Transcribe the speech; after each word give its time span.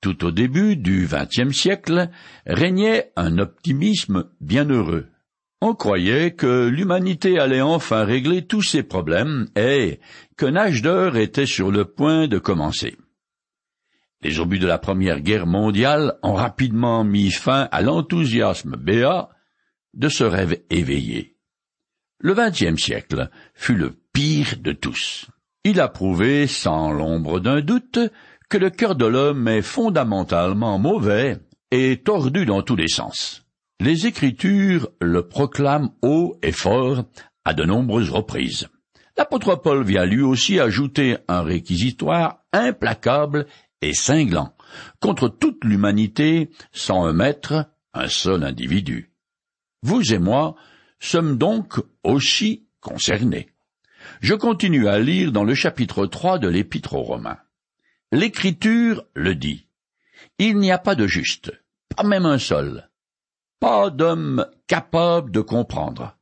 Tout 0.00 0.24
au 0.24 0.30
début 0.30 0.76
du 0.76 1.06
XXe 1.06 1.54
siècle 1.54 2.08
régnait 2.46 3.12
un 3.16 3.38
optimisme 3.38 4.30
bienheureux. 4.40 5.08
On 5.60 5.74
croyait 5.74 6.30
que 6.30 6.68
l'humanité 6.68 7.38
allait 7.38 7.60
enfin 7.60 8.04
régler 8.04 8.46
tous 8.46 8.62
ses 8.62 8.82
problèmes 8.82 9.48
et 9.56 10.00
qu'un 10.38 10.56
âge 10.56 10.80
d'or 10.80 11.18
était 11.18 11.44
sur 11.44 11.70
le 11.70 11.84
point 11.84 12.28
de 12.28 12.38
commencer. 12.38 12.96
Les 14.22 14.40
obus 14.40 14.58
de 14.58 14.66
la 14.66 14.78
Première 14.78 15.20
Guerre 15.20 15.46
mondiale 15.46 16.18
ont 16.22 16.34
rapidement 16.34 17.04
mis 17.04 17.30
fin 17.30 17.68
à 17.70 17.82
l'enthousiasme 17.82 18.76
béat 18.76 19.28
de 19.92 20.08
ce 20.08 20.24
rêve 20.24 20.62
éveillé. 20.70 21.36
Le 22.20 22.34
XXe 22.34 22.80
siècle 22.80 23.28
fut 23.52 23.76
le 23.76 23.98
pire 24.12 24.56
de 24.58 24.72
tous. 24.72 25.26
Il 25.64 25.78
a 25.78 25.88
prouvé, 25.88 26.46
sans 26.46 26.90
l'ombre 26.90 27.38
d'un 27.38 27.60
doute, 27.60 27.98
que 28.50 28.58
le 28.58 28.68
cœur 28.68 28.96
de 28.96 29.06
l'homme 29.06 29.46
est 29.46 29.62
fondamentalement 29.62 30.78
mauvais 30.78 31.38
et 31.70 31.98
tordu 31.98 32.44
dans 32.44 32.62
tous 32.62 32.74
les 32.74 32.88
sens. 32.88 33.46
Les 33.78 34.08
Écritures 34.08 34.88
le 35.00 35.28
proclament 35.28 35.90
haut 36.02 36.36
et 36.42 36.50
fort 36.50 37.04
à 37.44 37.54
de 37.54 37.64
nombreuses 37.64 38.10
reprises. 38.10 38.68
L'apôtre 39.16 39.54
Paul 39.54 39.84
vient 39.84 40.04
lui 40.04 40.22
aussi 40.22 40.58
ajouter 40.58 41.16
un 41.28 41.42
réquisitoire 41.42 42.44
implacable 42.52 43.46
et 43.82 43.94
cinglant 43.94 44.52
contre 44.98 45.28
toute 45.28 45.64
l'humanité 45.64 46.50
sans 46.72 47.04
un 47.04 47.12
maître, 47.12 47.70
un 47.94 48.08
seul 48.08 48.42
individu. 48.42 49.12
Vous 49.82 50.12
et 50.12 50.18
moi 50.18 50.56
sommes 50.98 51.38
donc 51.38 51.80
aussi 52.02 52.66
concernés. 52.80 53.48
Je 54.20 54.34
continue 54.34 54.88
à 54.88 54.98
lire 54.98 55.30
dans 55.30 55.44
le 55.44 55.54
chapitre 55.54 56.06
3 56.06 56.40
de 56.40 56.48
l'Épître 56.48 56.94
aux 56.94 57.02
Romains. 57.02 57.38
L'Écriture 58.12 59.04
le 59.14 59.36
dit. 59.36 59.68
Il 60.38 60.58
n'y 60.58 60.72
a 60.72 60.78
pas 60.78 60.96
de 60.96 61.06
juste, 61.06 61.52
pas 61.94 62.02
même 62.02 62.26
un 62.26 62.38
seul, 62.38 62.90
pas 63.60 63.90
d'homme 63.90 64.46
capable 64.66 65.30
de 65.30 65.40
comprendre, 65.40 66.18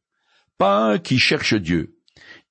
pas 0.58 0.76
un 0.76 0.98
qui 0.98 1.18
cherche 1.18 1.54
Dieu. 1.54 1.98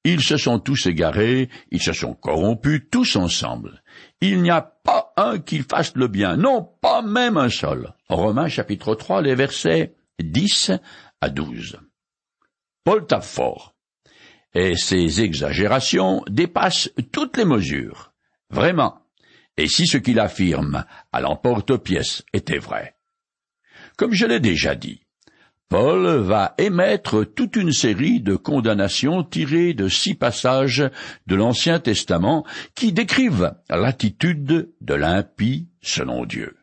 Ils 0.03 0.23
se 0.23 0.37
sont 0.37 0.59
tous 0.59 0.87
égarés, 0.87 1.49
ils 1.69 1.81
se 1.81 1.93
sont 1.93 2.15
corrompus 2.15 2.83
tous 2.89 3.15
ensemble. 3.15 3.83
Il 4.21 4.41
n'y 4.41 4.49
a 4.49 4.61
pas 4.61 5.13
un 5.17 5.37
qui 5.37 5.59
fasse 5.59 5.95
le 5.95 6.07
bien, 6.07 6.35
non, 6.35 6.63
pas 6.81 7.03
même 7.03 7.37
un 7.37 7.49
seul. 7.49 7.93
Romains 8.09 8.47
chapitre 8.47 8.95
3, 8.95 9.21
les 9.21 9.35
versets 9.35 9.93
10 10.19 10.71
à 11.21 11.29
12. 11.29 11.79
Paul 12.83 13.05
tape 13.05 13.23
fort. 13.23 13.75
Et 14.53 14.75
ces 14.77 15.21
exagérations 15.21 16.23
dépassent 16.27 16.89
toutes 17.11 17.37
les 17.37 17.45
mesures. 17.45 18.13
Vraiment, 18.49 19.01
et 19.57 19.67
si 19.67 19.87
ce 19.87 19.97
qu'il 19.97 20.19
affirme 20.19 20.85
à 21.11 21.21
l'emporte-pièce 21.21 22.23
était 22.33 22.59
vrai. 22.59 22.95
Comme 23.97 24.13
je 24.13 24.25
l'ai 24.25 24.39
déjà 24.39 24.75
dit, 24.75 25.01
Paul 25.69 26.07
va 26.21 26.53
émettre 26.59 27.25
toute 27.25 27.57
une 27.57 27.73
série 27.73 28.21
de 28.21 28.37
condamnations 28.37 29.23
tirées 29.23 29.73
de 29.73 29.89
six 29.89 30.15
passages 30.15 30.89
de 31.25 31.35
l'Ancien 31.35 31.79
Testament 31.79 32.45
qui 32.73 32.93
décrivent 32.93 33.53
l'attitude 33.69 34.71
de 34.79 34.93
l'impie 34.93 35.67
selon 35.81 36.25
Dieu. 36.25 36.55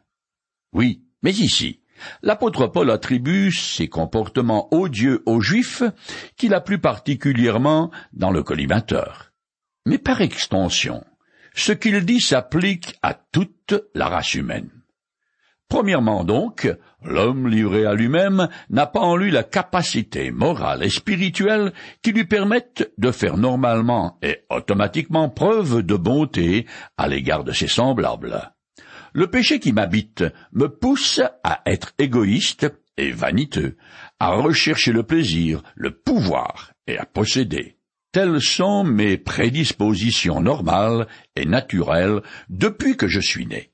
Oui, 0.72 1.02
mais 1.22 1.32
ici, 1.32 1.80
l'apôtre 2.22 2.66
Paul 2.66 2.90
attribue 2.90 3.52
ses 3.52 3.88
comportements 3.88 4.72
odieux 4.72 5.22
aux 5.26 5.42
Juifs, 5.42 5.82
qu'il 6.36 6.54
a 6.54 6.62
plus 6.62 6.78
particulièrement 6.78 7.90
dans 8.14 8.30
le 8.30 8.42
collimateur. 8.42 9.32
Mais 9.84 9.98
par 9.98 10.22
extension, 10.22 11.04
ce 11.54 11.72
qu'il 11.72 12.04
dit 12.04 12.20
s'applique 12.20 12.98
à 13.02 13.14
toute 13.14 13.74
la 13.94 14.08
race 14.08 14.34
humaine. 14.34 14.70
Premièrement 15.68 16.24
donc, 16.24 16.70
l'homme 17.02 17.48
livré 17.48 17.86
à 17.86 17.94
lui-même 17.94 18.48
n'a 18.70 18.86
pas 18.86 19.00
en 19.00 19.16
lui 19.16 19.30
la 19.30 19.42
capacité 19.42 20.30
morale 20.30 20.84
et 20.84 20.90
spirituelle 20.90 21.72
qui 22.02 22.12
lui 22.12 22.26
permette 22.26 22.92
de 22.98 23.10
faire 23.10 23.36
normalement 23.36 24.18
et 24.22 24.44
automatiquement 24.50 25.30
preuve 25.30 25.82
de 25.82 25.96
bonté 25.96 26.66
à 26.96 27.08
l'égard 27.08 27.44
de 27.44 27.52
ses 27.52 27.66
semblables. 27.66 28.52
Le 29.14 29.28
péché 29.28 29.58
qui 29.58 29.72
m'habite 29.72 30.24
me 30.52 30.68
pousse 30.68 31.20
à 31.42 31.62
être 31.66 31.92
égoïste 31.98 32.66
et 32.96 33.10
vaniteux, 33.10 33.76
à 34.20 34.32
rechercher 34.32 34.92
le 34.92 35.02
plaisir, 35.02 35.62
le 35.74 35.92
pouvoir 35.92 36.72
et 36.86 36.98
à 36.98 37.04
posséder. 37.04 37.73
Telles 38.14 38.40
sont 38.40 38.84
mes 38.84 39.18
prédispositions 39.18 40.40
normales 40.40 41.06
et 41.36 41.44
naturelles 41.44 42.22
depuis 42.48 42.96
que 42.96 43.08
je 43.08 43.20
suis 43.20 43.44
né. 43.44 43.72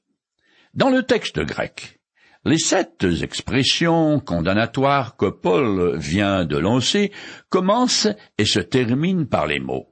Dans 0.75 0.91
le 0.91 1.05
texte 1.05 1.39
grec, 1.39 2.01
les 2.45 2.59
sept 2.59 3.05
expressions 3.23 4.19
condamnatoires 4.19 5.17
que 5.17 5.27
Paul 5.27 5.97
vient 5.99 6.45
de 6.45 6.57
lancer 6.57 7.13
commencent 7.51 8.09
et 8.39 8.45
se 8.45 8.59
terminent 8.59 9.27
par 9.27 9.47
les 9.47 9.61
mots 9.61 9.91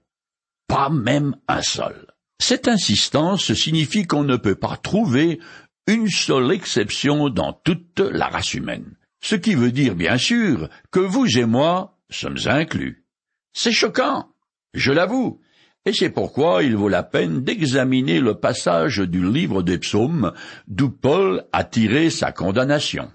pas 0.68 0.90
même 0.90 1.34
un 1.48 1.62
seul. 1.62 2.06
Cette 2.38 2.68
insistance 2.68 3.52
signifie 3.54 4.06
qu'on 4.06 4.22
ne 4.22 4.36
peut 4.36 4.54
pas 4.54 4.76
trouver 4.76 5.40
une 5.88 6.08
seule 6.08 6.52
exception 6.52 7.30
dans 7.30 7.52
toute 7.52 7.98
la 7.98 8.28
race 8.28 8.54
humaine. 8.54 8.94
Ce 9.20 9.34
qui 9.34 9.54
veut 9.54 9.72
dire 9.72 9.96
bien 9.96 10.18
sûr 10.18 10.68
que 10.92 11.00
vous 11.00 11.38
et 11.38 11.46
moi 11.46 11.98
sommes 12.10 12.38
inclus. 12.46 13.04
C'est 13.52 13.72
choquant. 13.72 14.28
Je 14.74 14.92
l'avoue, 14.92 15.40
et 15.84 15.92
c'est 15.92 16.10
pourquoi 16.10 16.62
il 16.62 16.76
vaut 16.76 16.88
la 16.88 17.02
peine 17.02 17.42
d'examiner 17.42 18.20
le 18.20 18.34
passage 18.34 18.98
du 18.98 19.24
livre 19.24 19.62
des 19.62 19.78
psaumes 19.78 20.32
d'où 20.66 20.90
Paul 20.90 21.44
a 21.52 21.64
tiré 21.64 22.10
sa 22.10 22.32
condamnation. 22.32 23.10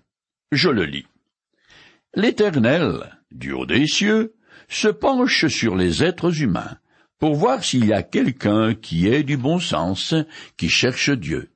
Je 0.51 0.69
le 0.69 0.85
lis. 0.85 1.05
L'Éternel, 2.15 3.17
du 3.31 3.51
haut 3.51 3.65
des 3.65 3.87
cieux, 3.87 4.33
se 4.69 4.87
penche 4.87 5.47
sur 5.47 5.75
les 5.75 6.03
êtres 6.03 6.41
humains 6.41 6.77
pour 7.19 7.35
voir 7.35 7.63
s'il 7.63 7.85
y 7.85 7.93
a 7.93 8.03
quelqu'un 8.03 8.75
qui 8.75 9.07
ait 9.07 9.23
du 9.23 9.37
bon 9.37 9.59
sens, 9.59 10.13
qui 10.57 10.69
cherche 10.69 11.09
Dieu. 11.09 11.51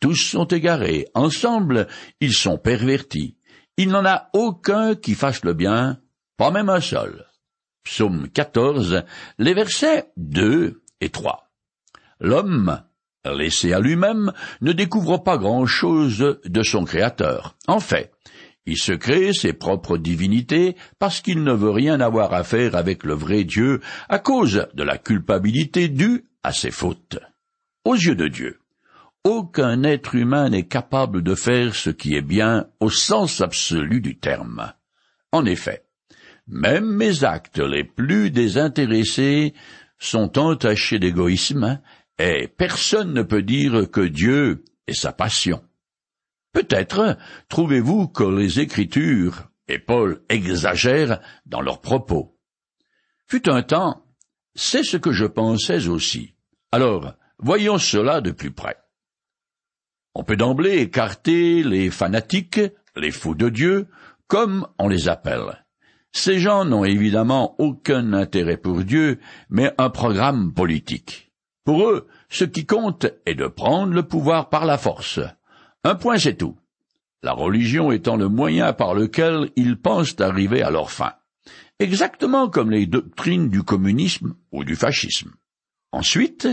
Tous 0.00 0.16
sont 0.16 0.46
égarés, 0.46 1.06
ensemble 1.14 1.86
ils 2.20 2.32
sont 2.32 2.58
pervertis. 2.58 3.36
Il 3.76 3.90
n'en 3.90 4.04
a 4.04 4.30
aucun 4.32 4.94
qui 4.94 5.14
fasse 5.14 5.44
le 5.44 5.54
bien, 5.54 6.00
pas 6.36 6.50
même 6.50 6.70
un 6.70 6.80
seul. 6.80 7.26
Psaume 7.86 8.28
14, 8.28 9.04
les 9.38 9.54
versets 9.54 10.10
2 10.16 10.82
et 11.00 11.08
3. 11.08 11.48
L'homme, 12.18 12.82
laissé 13.24 13.72
à 13.72 13.78
lui-même, 13.78 14.32
ne 14.60 14.72
découvre 14.72 15.18
pas 15.18 15.38
grand-chose 15.38 16.40
de 16.44 16.62
son 16.64 16.84
Créateur. 16.84 17.56
En 17.68 17.78
fait, 17.78 18.10
il 18.66 18.76
se 18.76 18.90
crée 18.90 19.32
ses 19.32 19.52
propres 19.52 19.98
divinités 19.98 20.74
parce 20.98 21.20
qu'il 21.20 21.44
ne 21.44 21.52
veut 21.52 21.70
rien 21.70 22.00
avoir 22.00 22.34
à 22.34 22.42
faire 22.42 22.74
avec 22.74 23.04
le 23.04 23.14
vrai 23.14 23.44
Dieu 23.44 23.80
à 24.08 24.18
cause 24.18 24.66
de 24.74 24.82
la 24.82 24.98
culpabilité 24.98 25.86
due 25.86 26.24
à 26.42 26.52
ses 26.52 26.72
fautes. 26.72 27.20
Aux 27.84 27.94
yeux 27.94 28.16
de 28.16 28.26
Dieu, 28.26 28.58
aucun 29.22 29.84
être 29.84 30.16
humain 30.16 30.48
n'est 30.48 30.66
capable 30.66 31.22
de 31.22 31.36
faire 31.36 31.76
ce 31.76 31.90
qui 31.90 32.16
est 32.16 32.20
bien 32.20 32.66
au 32.80 32.90
sens 32.90 33.40
absolu 33.40 34.00
du 34.00 34.18
terme. 34.18 34.72
En 35.30 35.44
effet, 35.44 35.85
même 36.46 36.86
mes 36.86 37.24
actes 37.24 37.58
les 37.58 37.84
plus 37.84 38.30
désintéressés 38.30 39.54
sont 39.98 40.38
entachés 40.38 40.98
d'égoïsme, 40.98 41.80
et 42.18 42.48
personne 42.48 43.12
ne 43.12 43.22
peut 43.22 43.42
dire 43.42 43.90
que 43.90 44.00
Dieu 44.00 44.64
est 44.86 44.94
sa 44.94 45.12
passion. 45.12 45.62
Peut-être 46.52 47.18
trouvez-vous 47.48 48.08
que 48.08 48.24
les 48.24 48.60
Écritures 48.60 49.50
et 49.68 49.78
Paul 49.78 50.22
exagèrent 50.28 51.20
dans 51.44 51.60
leurs 51.60 51.80
propos. 51.80 52.38
Fut 53.28 53.48
un 53.48 53.62
temps, 53.62 54.06
c'est 54.54 54.84
ce 54.84 54.96
que 54.96 55.12
je 55.12 55.26
pensais 55.26 55.88
aussi. 55.88 56.34
Alors, 56.72 57.14
voyons 57.38 57.78
cela 57.78 58.20
de 58.20 58.30
plus 58.30 58.52
près. 58.52 58.76
On 60.14 60.24
peut 60.24 60.36
d'emblée 60.36 60.78
écarter 60.78 61.62
les 61.62 61.90
fanatiques, 61.90 62.60
les 62.94 63.10
fous 63.10 63.34
de 63.34 63.50
Dieu, 63.50 63.88
comme 64.28 64.66
on 64.78 64.88
les 64.88 65.08
appelle. 65.08 65.65
Ces 66.16 66.38
gens 66.38 66.64
n'ont 66.64 66.86
évidemment 66.86 67.54
aucun 67.58 68.14
intérêt 68.14 68.56
pour 68.56 68.82
Dieu, 68.84 69.20
mais 69.50 69.74
un 69.76 69.90
programme 69.90 70.54
politique. 70.54 71.30
Pour 71.62 71.90
eux, 71.90 72.06
ce 72.30 72.44
qui 72.44 72.64
compte 72.64 73.06
est 73.26 73.34
de 73.34 73.46
prendre 73.46 73.92
le 73.92 74.02
pouvoir 74.02 74.48
par 74.48 74.64
la 74.64 74.78
force. 74.78 75.20
Un 75.84 75.94
point 75.94 76.16
c'est 76.16 76.38
tout. 76.38 76.56
La 77.22 77.32
religion 77.32 77.92
étant 77.92 78.16
le 78.16 78.30
moyen 78.30 78.72
par 78.72 78.94
lequel 78.94 79.50
ils 79.56 79.76
pensent 79.76 80.18
arriver 80.18 80.62
à 80.62 80.70
leur 80.70 80.90
fin. 80.90 81.12
Exactement 81.80 82.48
comme 82.48 82.70
les 82.70 82.86
doctrines 82.86 83.50
du 83.50 83.62
communisme 83.62 84.36
ou 84.52 84.64
du 84.64 84.74
fascisme. 84.74 85.32
Ensuite, 85.92 86.48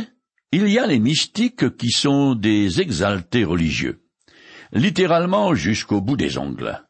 il 0.51 0.67
y 0.67 0.77
a 0.77 0.85
les 0.85 0.99
mystiques 0.99 1.77
qui 1.77 1.89
sont 1.89 2.35
des 2.35 2.81
exaltés 2.81 3.45
religieux. 3.45 4.03
Littéralement 4.73 5.55
jusqu'au 5.55 6.01
bout 6.01 6.17
des 6.17 6.37
ongles. 6.37 6.83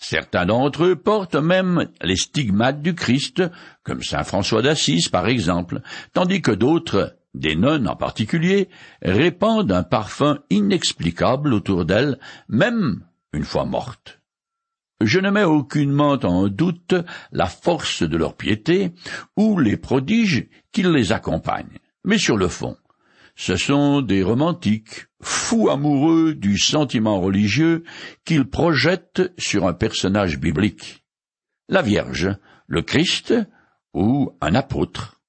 Certains 0.00 0.46
d'entre 0.46 0.84
eux 0.84 0.96
portent 0.96 1.36
même 1.36 1.86
les 2.02 2.16
stigmates 2.16 2.80
du 2.80 2.94
Christ, 2.94 3.42
comme 3.84 4.02
saint 4.02 4.24
François 4.24 4.62
d'Assise 4.62 5.10
par 5.10 5.28
exemple, 5.28 5.82
tandis 6.14 6.40
que 6.40 6.50
d'autres 6.50 7.16
des 7.34 7.54
nonnes 7.54 7.86
en 7.86 7.96
particulier, 7.96 8.70
répandent 9.02 9.70
un 9.70 9.82
parfum 9.82 10.38
inexplicable 10.48 11.52
autour 11.52 11.84
d'elles, 11.84 12.18
même 12.48 13.04
une 13.34 13.44
fois 13.44 13.66
mortes. 13.66 14.20
Je 15.02 15.20
ne 15.20 15.30
mets 15.30 15.44
aucunement 15.44 16.18
en 16.22 16.48
doute 16.48 16.94
la 17.30 17.46
force 17.46 18.02
de 18.02 18.16
leur 18.16 18.34
piété 18.34 18.92
ou 19.36 19.58
les 19.58 19.76
prodiges 19.76 20.48
qui 20.72 20.82
les 20.82 21.12
accompagnent. 21.12 21.78
Mais 22.04 22.18
sur 22.18 22.36
le 22.36 22.48
fond, 22.48 22.76
ce 23.40 23.56
sont 23.56 24.02
des 24.02 24.22
romantiques, 24.22 25.06
fous 25.22 25.70
amoureux 25.70 26.34
du 26.34 26.58
sentiment 26.58 27.22
religieux 27.22 27.84
qu'ils 28.26 28.44
projettent 28.44 29.32
sur 29.38 29.66
un 29.66 29.72
personnage 29.72 30.38
biblique. 30.38 31.06
La 31.66 31.80
Vierge, 31.80 32.36
le 32.66 32.82
Christ 32.82 33.32
ou 33.94 34.36
un 34.42 34.54
apôtre. 34.54 35.22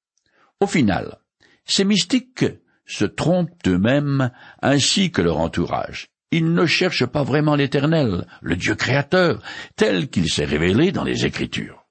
Au 0.60 0.68
final, 0.68 1.19
ces 1.63 1.86
mystiques 1.86 2.44
se 2.86 3.06
trompent 3.06 3.66
eux-mêmes 3.66 4.31
ainsi 4.62 5.12
que 5.12 5.22
leur 5.22 5.38
entourage. 5.38 6.10
Ils 6.31 6.54
ne 6.54 6.66
cherchent 6.66 7.06
pas 7.06 7.24
vraiment 7.24 7.56
l'Éternel, 7.56 8.28
le 8.42 8.58
Dieu 8.58 8.75
créateur, 8.75 9.42
tel 9.78 10.10
qu'il 10.10 10.30
s'est 10.30 10.44
révélé 10.44 10.92
dans 10.92 11.06
les 11.06 11.25
Écritures. 11.25 11.86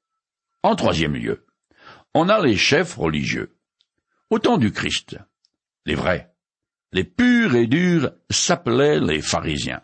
En 0.63 0.77
troisième 0.77 1.15
lieu, 1.15 1.47
on 2.13 2.29
a 2.29 2.45
les 2.45 2.59
chefs 2.59 2.97
religieux. 2.97 3.57
Au 4.29 4.39
temps 4.39 4.59
du 4.59 4.71
Christ, 4.71 5.17
les 5.87 5.95
vrais, 5.95 6.33
les 6.93 7.05
purs 7.05 7.55
et 7.55 7.67
durs 7.67 8.11
s'appelaient 8.31 9.01
les 9.01 9.21
pharisiens. 9.21 9.83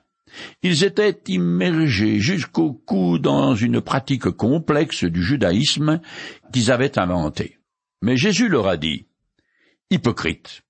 Ils 0.63 0.85
étaient 0.85 1.23
immergés 1.29 2.19
jusqu'au 2.19 2.73
cou 2.73 3.19
dans 3.19 3.55
une 3.55 3.81
pratique 3.81 4.31
complexe 4.31 5.05
du 5.05 5.23
judaïsme 5.23 6.01
qu'ils 6.53 6.71
avaient 6.71 6.99
inventée. 6.99 7.59
Mais 8.03 8.17
Jésus 8.17 8.49
leur 8.49 8.67
a 8.67 8.77
dit, 8.77 9.07
Hypocrite, 9.91 10.63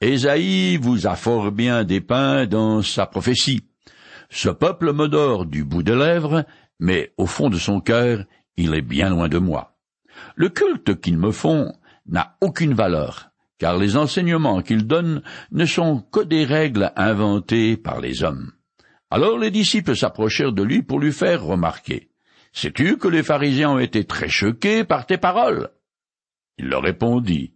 Ésaïe 0.00 0.76
vous 0.76 1.06
a 1.06 1.16
fort 1.16 1.50
bien 1.50 1.82
dépeint 1.84 2.46
dans 2.46 2.82
sa 2.82 3.06
prophétie. 3.06 3.62
Ce 4.28 4.48
peuple 4.48 4.92
m'odore 4.92 5.46
du 5.46 5.64
bout 5.64 5.82
des 5.82 5.96
lèvres, 5.96 6.44
mais 6.78 7.12
au 7.16 7.26
fond 7.26 7.48
de 7.48 7.58
son 7.58 7.80
cœur, 7.80 8.24
il 8.56 8.74
est 8.74 8.82
bien 8.82 9.08
loin 9.08 9.28
de 9.28 9.38
moi. 9.38 9.78
Le 10.36 10.48
culte 10.48 11.00
qu'ils 11.00 11.18
me 11.18 11.32
font 11.32 11.72
n'a 12.06 12.36
aucune 12.40 12.74
valeur, 12.74 13.30
car 13.64 13.78
les 13.78 13.96
enseignements 13.96 14.60
qu'ils 14.60 14.86
donnent 14.86 15.22
ne 15.50 15.64
sont 15.64 16.02
que 16.12 16.20
des 16.20 16.44
règles 16.44 16.92
inventées 16.96 17.78
par 17.78 17.98
les 17.98 18.22
hommes. 18.22 18.52
Alors 19.08 19.38
les 19.38 19.50
disciples 19.50 19.96
s'approchèrent 19.96 20.52
de 20.52 20.62
lui 20.62 20.82
pour 20.82 21.00
lui 21.00 21.12
faire 21.12 21.42
remarquer. 21.42 22.10
Sais-tu 22.52 22.98
que 22.98 23.08
les 23.08 23.22
pharisiens 23.22 23.70
ont 23.70 23.78
été 23.78 24.04
très 24.04 24.28
choqués 24.28 24.84
par 24.84 25.06
tes 25.06 25.16
paroles? 25.16 25.70
Il 26.58 26.66
leur 26.66 26.82
répondit, 26.82 27.54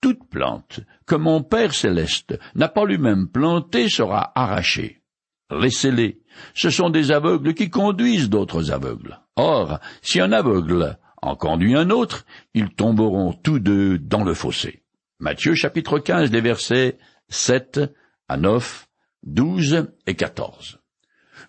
toute 0.00 0.26
plante 0.30 0.80
que 1.04 1.16
mon 1.16 1.42
Père 1.42 1.74
céleste 1.74 2.40
n'a 2.54 2.68
pas 2.70 2.86
lui-même 2.86 3.28
plantée 3.28 3.90
sera 3.90 4.32
arrachée. 4.34 5.02
Laissez-les. 5.50 6.22
Ce 6.54 6.70
sont 6.70 6.88
des 6.88 7.12
aveugles 7.12 7.52
qui 7.52 7.68
conduisent 7.68 8.30
d'autres 8.30 8.72
aveugles. 8.72 9.20
Or, 9.36 9.78
si 10.00 10.22
un 10.22 10.32
aveugle 10.32 10.96
en 11.20 11.36
conduit 11.36 11.76
un 11.76 11.90
autre, 11.90 12.24
ils 12.54 12.70
tomberont 12.70 13.34
tous 13.34 13.58
deux 13.58 13.98
dans 13.98 14.24
le 14.24 14.32
fossé. 14.32 14.84
Matthieu 15.20 15.56
chapitre 15.56 15.98
15 15.98 16.30
des 16.30 16.40
versets 16.40 16.96
7 17.28 17.80
à 18.28 18.36
9, 18.36 18.86
12 19.24 19.88
et 20.06 20.14
14. 20.14 20.78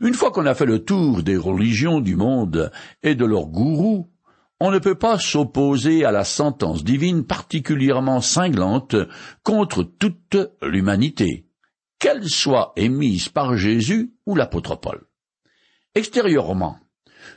Une 0.01 0.15
fois 0.15 0.31
qu'on 0.31 0.47
a 0.47 0.55
fait 0.55 0.65
le 0.65 0.83
tour 0.83 1.21
des 1.21 1.37
religions 1.37 1.99
du 1.99 2.15
monde 2.15 2.71
et 3.03 3.13
de 3.13 3.25
leurs 3.25 3.45
gourous, 3.45 4.09
on 4.59 4.71
ne 4.71 4.79
peut 4.79 4.97
pas 4.97 5.19
s'opposer 5.19 6.03
à 6.03 6.11
la 6.11 6.23
sentence 6.23 6.83
divine 6.83 7.27
particulièrement 7.27 8.21
cinglante 8.21 8.95
contre 9.43 9.83
toute 9.83 10.35
l'humanité, 10.63 11.45
qu'elle 11.99 12.27
soit 12.27 12.73
émise 12.75 13.29
par 13.29 13.55
Jésus 13.55 14.15
ou 14.25 14.33
l'apôtre 14.33 14.77
Paul. 14.77 15.05
Extérieurement, 15.93 16.79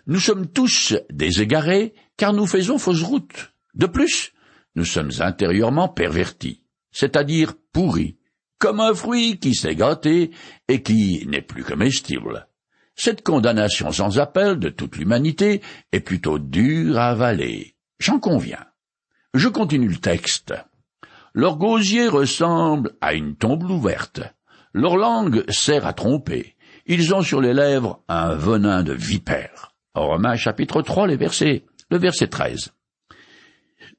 nous 0.07 0.19
sommes 0.19 0.47
tous 0.47 0.95
des 1.11 1.43
égarés 1.43 1.93
car 2.17 2.33
nous 2.33 2.47
faisons 2.47 2.79
fausse 2.79 3.03
route. 3.03 3.53
De 3.75 3.87
plus, 3.87 4.33
nous 4.75 4.85
sommes 4.85 5.11
intérieurement 5.21 5.89
pervertis, 5.89 6.63
c'est-à-dire 6.91 7.55
pourris, 7.73 8.19
comme 8.59 8.81
un 8.81 8.95
fruit 8.95 9.39
qui 9.39 9.55
s'est 9.55 9.75
gâté 9.75 10.31
et 10.69 10.83
qui 10.83 11.27
n'est 11.27 11.43
plus 11.43 11.65
comestible. 11.65 12.47
Cette 12.95 13.23
condamnation 13.23 13.91
sans 13.91 14.19
appel 14.19 14.59
de 14.59 14.69
toute 14.69 14.97
l'humanité 14.97 15.63
est 15.93 16.01
plutôt 16.01 16.39
dure 16.39 16.99
à 16.99 17.09
avaler. 17.09 17.75
J'en 17.99 18.19
conviens. 18.19 18.65
Je 19.35 19.49
continue 19.49 19.89
le 19.89 19.97
texte. 19.97 20.55
Leur 21.35 21.57
gosier 21.57 22.09
ressemble 22.09 22.93
à 23.01 23.15
une 23.15 23.37
tombe 23.37 23.63
ouverte. 23.65 24.21
Leur 24.75 24.97
langue 24.97 25.45
sert 25.51 25.87
à 25.87 25.95
tromper. 25.95 26.57
Ils 26.87 27.15
ont 27.15 27.23
sur 27.23 27.41
les 27.41 27.55
lèvres 27.55 28.03
un 28.09 28.35
venin 28.35 28.83
de 28.83 28.93
vipère. 28.93 29.75
Romains 29.95 30.37
chapitre 30.37 30.83
3, 30.83 31.07
les 31.07 31.17
versets, 31.17 31.65
le 31.91 31.99
verset 31.99 32.29
13. 32.29 32.73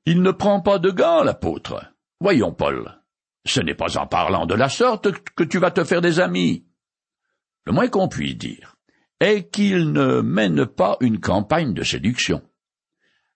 Il 0.05 0.21
ne 0.21 0.31
prend 0.31 0.61
pas 0.61 0.79
de 0.79 0.91
gants, 0.91 1.23
l'apôtre. 1.23 1.93
Voyons, 2.19 2.53
Paul. 2.53 3.01
Ce 3.45 3.59
n'est 3.61 3.75
pas 3.75 3.97
en 3.97 4.07
parlant 4.07 4.45
de 4.45 4.53
la 4.53 4.69
sorte 4.69 5.11
que 5.35 5.43
tu 5.43 5.59
vas 5.59 5.71
te 5.71 5.83
faire 5.83 6.01
des 6.01 6.19
amis. 6.19 6.65
Le 7.65 7.71
moins 7.71 7.87
qu'on 7.87 8.07
puisse 8.07 8.37
dire 8.37 8.75
est 9.19 9.49
qu'il 9.49 9.91
ne 9.91 10.21
mène 10.21 10.65
pas 10.65 10.97
une 10.99 11.19
campagne 11.19 11.73
de 11.73 11.83
séduction. 11.83 12.41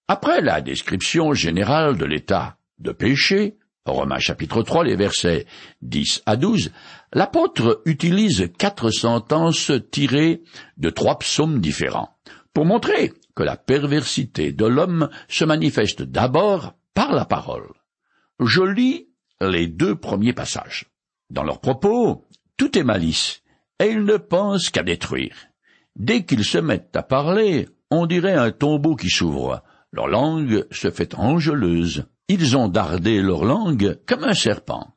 Après 0.09 0.41
la 0.41 0.61
description 0.61 1.33
générale 1.33 1.97
de 1.97 2.05
l'état 2.05 2.57
de 2.79 2.91
péché, 2.91 3.57
Romains 3.85 4.19
chapitre 4.19 4.63
3, 4.63 4.83
les 4.83 4.95
versets 4.95 5.45
10 5.81 6.23
à 6.25 6.35
12, 6.35 6.71
l'apôtre 7.13 7.81
utilise 7.85 8.49
quatre 8.57 8.89
sentences 8.89 9.71
tirées 9.91 10.41
de 10.77 10.89
trois 10.89 11.19
psaumes 11.19 11.59
différents, 11.59 12.17
pour 12.53 12.65
montrer 12.65 13.13
que 13.37 13.43
la 13.43 13.55
perversité 13.55 14.51
de 14.51 14.65
l'homme 14.65 15.09
se 15.29 15.45
manifeste 15.45 16.01
d'abord 16.01 16.73
par 16.95 17.13
la 17.13 17.23
parole. 17.23 17.71
Je 18.39 18.63
lis 18.63 19.09
les 19.39 19.67
deux 19.67 19.95
premiers 19.95 20.33
passages. 20.33 20.85
Dans 21.29 21.43
leurs 21.43 21.61
propos, 21.61 22.25
tout 22.57 22.75
est 22.79 22.83
malice, 22.83 23.43
et 23.79 23.89
ils 23.89 24.03
ne 24.03 24.17
pensent 24.17 24.71
qu'à 24.71 24.81
détruire. 24.81 25.35
Dès 25.95 26.25
qu'ils 26.25 26.45
se 26.45 26.57
mettent 26.57 26.95
à 26.95 27.03
parler, 27.03 27.69
on 27.91 28.07
dirait 28.07 28.33
un 28.33 28.49
tombeau 28.49 28.95
qui 28.95 29.11
s'ouvre. 29.11 29.61
Leur 29.91 30.07
langue 30.07 30.65
se 30.71 30.89
fait 30.89 31.13
angeleuse. 31.13 32.07
Ils 32.29 32.57
ont 32.57 32.67
dardé 32.67 33.21
leur 33.21 33.45
langue 33.45 33.99
comme 34.07 34.23
un 34.23 34.33
serpent. 34.33 34.95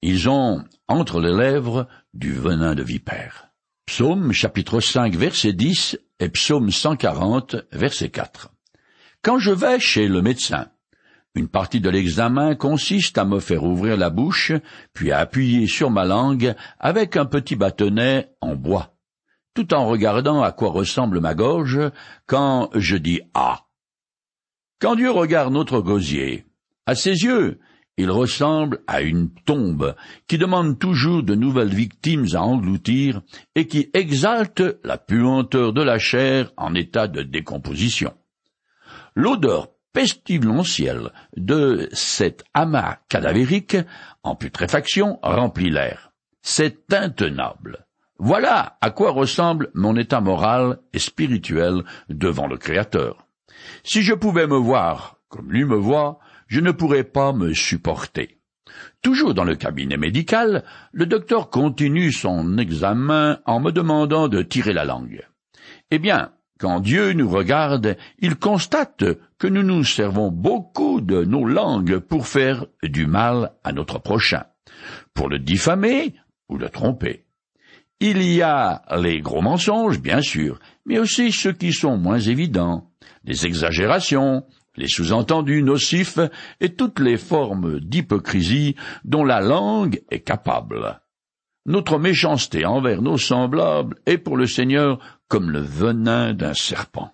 Ils 0.00 0.30
ont 0.30 0.64
entre 0.88 1.20
les 1.20 1.36
lèvres 1.36 1.86
du 2.14 2.32
venin 2.32 2.74
de 2.74 2.82
vipère. 2.82 3.50
Psaume 3.84 4.32
chapitre 4.32 4.80
5 4.80 5.14
verset 5.14 5.52
10 5.52 5.98
et 6.20 6.28
psaume 6.28 6.70
140 6.70 7.56
verset 7.72 8.10
4. 8.10 8.50
Quand 9.22 9.38
je 9.38 9.50
vais 9.50 9.80
chez 9.80 10.08
le 10.08 10.22
médecin, 10.22 10.68
une 11.34 11.48
partie 11.48 11.80
de 11.80 11.90
l'examen 11.90 12.54
consiste 12.54 13.18
à 13.18 13.24
me 13.24 13.40
faire 13.40 13.64
ouvrir 13.64 13.96
la 13.96 14.10
bouche, 14.10 14.52
puis 14.92 15.12
à 15.12 15.18
appuyer 15.18 15.66
sur 15.66 15.90
ma 15.90 16.04
langue 16.04 16.54
avec 16.78 17.16
un 17.16 17.26
petit 17.26 17.56
bâtonnet 17.56 18.30
en 18.40 18.56
bois 18.56 18.98
tout 19.58 19.74
en 19.74 19.88
regardant 19.88 20.40
à 20.40 20.52
quoi 20.52 20.70
ressemble 20.70 21.18
ma 21.18 21.34
gorge 21.34 21.80
quand 22.26 22.70
je 22.74 22.96
dis 22.96 23.22
Ah. 23.34 23.66
Quand 24.80 24.94
Dieu 24.94 25.10
regarde 25.10 25.52
notre 25.52 25.80
gosier, 25.80 26.46
à 26.86 26.94
ses 26.94 27.24
yeux, 27.24 27.58
il 27.98 28.10
ressemble 28.10 28.78
à 28.86 29.02
une 29.02 29.28
tombe 29.28 29.94
qui 30.28 30.38
demande 30.38 30.78
toujours 30.78 31.24
de 31.24 31.34
nouvelles 31.34 31.74
victimes 31.74 32.26
à 32.32 32.40
engloutir 32.40 33.20
et 33.56 33.66
qui 33.66 33.90
exalte 33.92 34.62
la 34.84 34.98
puanteur 34.98 35.72
de 35.72 35.82
la 35.82 35.98
chair 35.98 36.52
en 36.56 36.74
état 36.74 37.08
de 37.08 37.22
décomposition. 37.22 38.14
L'odeur 39.14 39.68
pestilentielle 39.92 41.10
de 41.36 41.88
cet 41.92 42.44
amas 42.54 42.98
cadavérique 43.08 43.76
en 44.22 44.36
putréfaction 44.36 45.18
remplit 45.22 45.70
l'air. 45.70 46.12
C'est 46.40 46.92
intenable. 46.92 47.84
Voilà 48.20 48.78
à 48.80 48.90
quoi 48.90 49.10
ressemble 49.10 49.70
mon 49.74 49.96
état 49.96 50.20
moral 50.20 50.78
et 50.92 51.00
spirituel 51.00 51.82
devant 52.08 52.46
le 52.46 52.58
Créateur. 52.58 53.26
Si 53.82 54.02
je 54.02 54.14
pouvais 54.14 54.46
me 54.46 54.56
voir 54.56 55.18
comme 55.28 55.50
lui 55.52 55.64
me 55.64 55.76
voit, 55.76 56.18
je 56.48 56.60
ne 56.60 56.72
pourrais 56.72 57.04
pas 57.04 57.32
me 57.32 57.54
supporter. 57.54 58.38
Toujours 59.02 59.34
dans 59.34 59.44
le 59.44 59.54
cabinet 59.54 59.96
médical, 59.96 60.64
le 60.92 61.06
docteur 61.06 61.50
continue 61.50 62.10
son 62.10 62.58
examen 62.58 63.38
en 63.46 63.60
me 63.60 63.70
demandant 63.70 64.28
de 64.28 64.42
tirer 64.42 64.72
la 64.72 64.84
langue. 64.84 65.22
Eh 65.90 65.98
bien, 65.98 66.32
quand 66.58 66.80
Dieu 66.80 67.12
nous 67.12 67.28
regarde, 67.28 67.96
il 68.18 68.36
constate 68.36 69.04
que 69.38 69.46
nous 69.46 69.62
nous 69.62 69.84
servons 69.84 70.30
beaucoup 70.30 71.00
de 71.00 71.24
nos 71.24 71.44
langues 71.44 71.98
pour 71.98 72.26
faire 72.26 72.66
du 72.82 73.06
mal 73.06 73.52
à 73.62 73.72
notre 73.72 74.00
prochain, 74.00 74.44
pour 75.14 75.28
le 75.28 75.38
diffamer 75.38 76.14
ou 76.48 76.58
le 76.58 76.68
tromper. 76.68 77.24
Il 78.00 78.22
y 78.22 78.42
a 78.42 78.82
les 79.00 79.20
gros 79.20 79.42
mensonges, 79.42 80.00
bien 80.00 80.20
sûr, 80.20 80.58
mais 80.84 80.98
aussi 80.98 81.32
ceux 81.32 81.52
qui 81.52 81.72
sont 81.72 81.96
moins 81.96 82.20
évidents, 82.20 82.90
les 83.24 83.46
exagérations, 83.46 84.44
les 84.78 84.88
sous-entendus 84.88 85.62
nocifs 85.62 86.20
et 86.60 86.74
toutes 86.74 87.00
les 87.00 87.16
formes 87.16 87.80
d'hypocrisie 87.80 88.76
dont 89.04 89.24
la 89.24 89.40
langue 89.40 90.00
est 90.10 90.20
capable. 90.20 91.00
Notre 91.66 91.98
méchanceté 91.98 92.64
envers 92.64 93.02
nos 93.02 93.18
semblables 93.18 93.96
est 94.06 94.18
pour 94.18 94.36
le 94.36 94.46
Seigneur 94.46 94.98
comme 95.28 95.50
le 95.50 95.60
venin 95.60 96.32
d'un 96.32 96.54
serpent. 96.54 97.12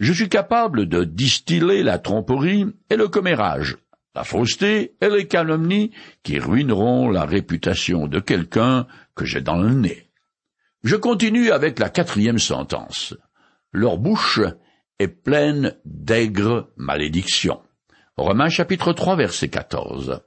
Je 0.00 0.12
suis 0.12 0.28
capable 0.28 0.86
de 0.86 1.04
distiller 1.04 1.82
la 1.82 1.98
tromperie 1.98 2.66
et 2.88 2.96
le 2.96 3.08
commérage, 3.08 3.76
la 4.14 4.24
fausseté 4.24 4.94
et 5.00 5.08
les 5.08 5.26
calomnies 5.26 5.90
qui 6.22 6.38
ruineront 6.38 7.10
la 7.10 7.24
réputation 7.24 8.06
de 8.06 8.20
quelqu'un 8.20 8.86
que 9.14 9.24
j'ai 9.24 9.40
dans 9.40 9.58
le 9.58 9.74
nez. 9.74 10.08
Je 10.82 10.96
continue 10.96 11.50
avec 11.50 11.78
la 11.78 11.88
quatrième 11.88 12.38
sentence. 12.38 13.14
Leur 13.72 13.98
bouche 13.98 14.40
est 14.98 15.08
pleine 15.08 15.76
d'aigres 15.84 16.70
malédictions. 16.76 17.62
Romains 18.16 18.48
chapitre 18.48 18.92
3 18.92 19.16
verset 19.16 19.48
14. 19.48 20.22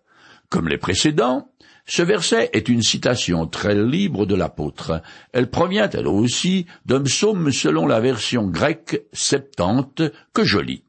Comme 0.50 0.68
les 0.68 0.78
précédents, 0.78 1.52
ce 1.86 2.02
verset 2.02 2.50
est 2.52 2.68
une 2.68 2.82
citation 2.82 3.48
très 3.48 3.76
libre 3.76 4.26
de 4.26 4.36
l'apôtre. 4.36 5.02
Elle 5.32 5.50
provient 5.50 5.90
elle 5.90 6.08
aussi 6.08 6.66
d'un 6.86 7.02
psaume 7.02 7.52
selon 7.52 7.88
la 7.88 8.02
version 8.02 8.48
grecque 8.48 9.04
septante 9.14 10.02
que 10.34 10.44
je 10.44 10.60
lis. 10.60 10.84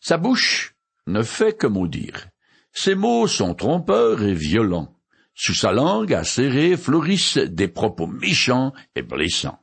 Sa 0.00 0.16
bouche 0.16 0.76
ne 1.08 1.22
fait 1.22 1.56
que 1.56 1.66
maudire. 1.66 2.28
Ses 2.72 2.94
mots 2.94 3.26
sont 3.26 3.54
trompeurs 3.54 4.22
et 4.22 4.34
violents. 4.34 4.94
Sous 5.34 5.54
sa 5.54 5.72
langue 5.72 6.14
acérée 6.14 6.76
fleurissent 6.76 7.38
des 7.38 7.68
propos 7.68 8.06
méchants 8.06 8.72
et 8.94 9.02
blessants. 9.02 9.60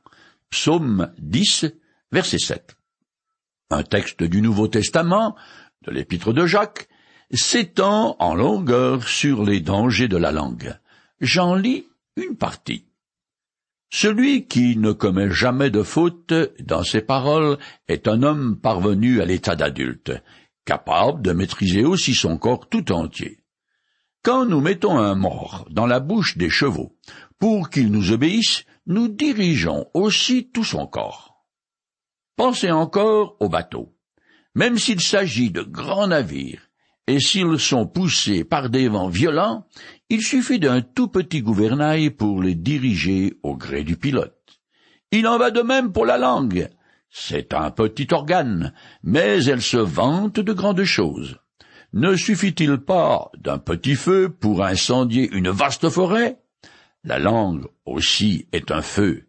Psaume 0.50 1.12
10, 1.18 1.66
verset 2.12 2.38
7. 2.38 2.75
Un 3.70 3.82
texte 3.82 4.22
du 4.22 4.42
Nouveau 4.42 4.68
Testament, 4.68 5.34
de 5.82 5.90
l'épître 5.90 6.32
de 6.32 6.46
Jacques, 6.46 6.88
s'étend 7.32 8.16
en 8.20 8.34
longueur 8.34 9.08
sur 9.08 9.44
les 9.44 9.60
dangers 9.60 10.06
de 10.06 10.16
la 10.16 10.30
langue. 10.30 10.78
J'en 11.20 11.56
lis 11.56 11.86
une 12.16 12.36
partie. 12.36 12.84
Celui 13.90 14.46
qui 14.46 14.76
ne 14.76 14.92
commet 14.92 15.30
jamais 15.30 15.70
de 15.70 15.82
faute 15.82 16.32
dans 16.60 16.84
ses 16.84 17.00
paroles 17.00 17.58
est 17.88 18.06
un 18.06 18.22
homme 18.22 18.56
parvenu 18.56 19.20
à 19.20 19.24
l'état 19.24 19.56
d'adulte, 19.56 20.12
capable 20.64 21.22
de 21.22 21.32
maîtriser 21.32 21.84
aussi 21.84 22.14
son 22.14 22.38
corps 22.38 22.68
tout 22.68 22.92
entier. 22.92 23.40
Quand 24.22 24.44
nous 24.44 24.60
mettons 24.60 24.98
un 24.98 25.14
mort 25.14 25.66
dans 25.70 25.86
la 25.86 26.00
bouche 26.00 26.36
des 26.36 26.50
chevaux 26.50 26.96
pour 27.38 27.70
qu'ils 27.70 27.90
nous 27.90 28.12
obéissent, 28.12 28.64
nous 28.86 29.08
dirigeons 29.08 29.86
aussi 29.94 30.50
tout 30.52 30.64
son 30.64 30.86
corps. 30.86 31.35
Pensez 32.36 32.70
encore 32.70 33.36
aux 33.40 33.48
bateaux. 33.48 33.94
Même 34.54 34.78
s'il 34.78 35.00
s'agit 35.00 35.50
de 35.50 35.62
grands 35.62 36.08
navires, 36.08 36.68
et 37.06 37.20
s'ils 37.20 37.58
sont 37.58 37.86
poussés 37.86 38.44
par 38.44 38.68
des 38.68 38.88
vents 38.88 39.08
violents, 39.08 39.66
il 40.10 40.22
suffit 40.22 40.58
d'un 40.58 40.82
tout 40.82 41.08
petit 41.08 41.40
gouvernail 41.40 42.10
pour 42.10 42.42
les 42.42 42.54
diriger 42.54 43.38
au 43.42 43.56
gré 43.56 43.84
du 43.84 43.96
pilote. 43.96 44.60
Il 45.12 45.26
en 45.26 45.38
va 45.38 45.50
de 45.50 45.62
même 45.62 45.92
pour 45.92 46.04
la 46.04 46.18
langue. 46.18 46.68
C'est 47.08 47.54
un 47.54 47.70
petit 47.70 48.08
organe, 48.10 48.74
mais 49.02 49.44
elle 49.44 49.62
se 49.62 49.76
vante 49.76 50.40
de 50.40 50.52
grandes 50.52 50.84
choses. 50.84 51.38
Ne 51.92 52.16
suffit-il 52.16 52.78
pas 52.78 53.30
d'un 53.38 53.58
petit 53.58 53.94
feu 53.94 54.28
pour 54.28 54.64
incendier 54.64 55.30
une 55.32 55.48
vaste 55.48 55.88
forêt? 55.88 56.38
La 57.04 57.18
langue 57.18 57.66
aussi 57.86 58.48
est 58.52 58.70
un 58.72 58.82
feu. 58.82 59.28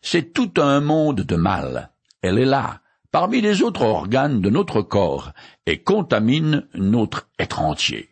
C'est 0.00 0.32
tout 0.32 0.52
un 0.56 0.80
monde 0.80 1.22
de 1.22 1.36
mal. 1.36 1.90
Elle 2.22 2.38
est 2.38 2.44
là, 2.44 2.80
parmi 3.10 3.40
les 3.40 3.62
autres 3.62 3.82
organes 3.82 4.40
de 4.40 4.50
notre 4.50 4.82
corps 4.82 5.32
et 5.66 5.82
contamine 5.82 6.66
notre 6.74 7.28
être 7.38 7.60
entier. 7.60 8.10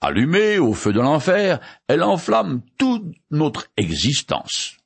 Allumée 0.00 0.58
au 0.58 0.74
feu 0.74 0.92
de 0.92 1.00
l'enfer, 1.00 1.60
elle 1.88 2.02
enflamme 2.02 2.62
toute 2.78 3.14
notre 3.30 3.68
existence. 3.76 4.76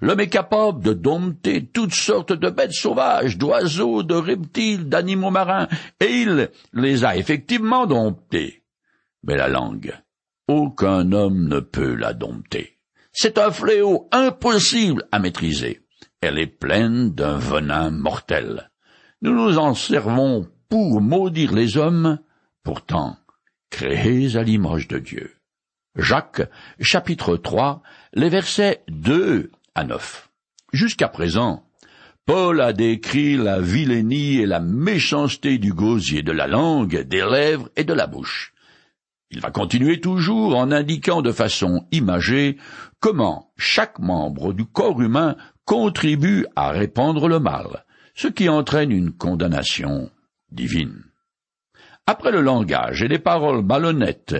L'homme 0.00 0.20
est 0.20 0.28
capable 0.28 0.84
de 0.84 0.92
dompter 0.92 1.66
toutes 1.66 1.94
sortes 1.94 2.32
de 2.32 2.50
bêtes 2.50 2.72
sauvages, 2.72 3.38
d'oiseaux, 3.38 4.02
de 4.02 4.14
reptiles, 4.14 4.88
d'animaux 4.88 5.30
marins, 5.30 5.68
et 6.00 6.06
il 6.06 6.50
les 6.72 7.04
a 7.04 7.16
effectivement 7.16 7.86
domptés. 7.86 8.62
Mais 9.24 9.36
la 9.36 9.48
langue, 9.48 9.94
aucun 10.46 11.12
homme 11.12 11.48
ne 11.48 11.60
peut 11.60 11.94
la 11.94 12.12
dompter. 12.12 12.78
C'est 13.12 13.38
un 13.38 13.50
fléau 13.50 14.08
impossible 14.12 15.08
à 15.10 15.18
maîtriser. 15.18 15.80
Elle 16.20 16.38
est 16.38 16.46
pleine 16.46 17.10
d'un 17.10 17.36
venin 17.38 17.90
mortel. 17.90 18.70
Nous 19.22 19.32
nous 19.32 19.58
en 19.58 19.74
servons 19.74 20.48
pour 20.68 21.00
maudire 21.00 21.52
les 21.52 21.76
hommes, 21.76 22.18
pourtant 22.64 23.16
créés 23.70 24.36
à 24.36 24.42
l'image 24.42 24.88
de 24.88 24.98
Dieu. 24.98 25.36
Jacques, 25.96 26.42
chapitre 26.80 27.36
3, 27.36 27.82
les 28.14 28.28
versets 28.28 28.82
2 28.88 29.50
à 29.74 29.84
9. 29.84 30.28
Jusqu'à 30.72 31.08
présent, 31.08 31.64
Paul 32.26 32.60
a 32.60 32.72
décrit 32.72 33.36
la 33.36 33.60
vilainie 33.60 34.38
et 34.38 34.46
la 34.46 34.60
méchanceté 34.60 35.58
du 35.58 35.72
gosier, 35.72 36.22
de 36.22 36.32
la 36.32 36.46
langue, 36.46 37.02
des 37.02 37.24
lèvres 37.24 37.70
et 37.76 37.84
de 37.84 37.94
la 37.94 38.06
bouche. 38.06 38.52
Il 39.30 39.40
va 39.40 39.50
continuer 39.50 40.00
toujours 40.00 40.56
en 40.56 40.72
indiquant 40.72 41.22
de 41.22 41.32
façon 41.32 41.86
imagée 41.92 42.56
comment 43.00 43.52
chaque 43.56 43.98
membre 43.98 44.52
du 44.52 44.64
corps 44.64 45.00
humain 45.00 45.36
contribue 45.68 46.46
à 46.56 46.70
répandre 46.70 47.28
le 47.28 47.40
mal, 47.40 47.84
ce 48.14 48.26
qui 48.26 48.48
entraîne 48.48 48.90
une 48.90 49.12
condamnation 49.12 50.10
divine. 50.50 51.04
Après 52.06 52.32
le 52.32 52.40
langage 52.40 53.02
et 53.02 53.08
les 53.08 53.18
paroles 53.18 53.62
malhonnêtes, 53.62 54.34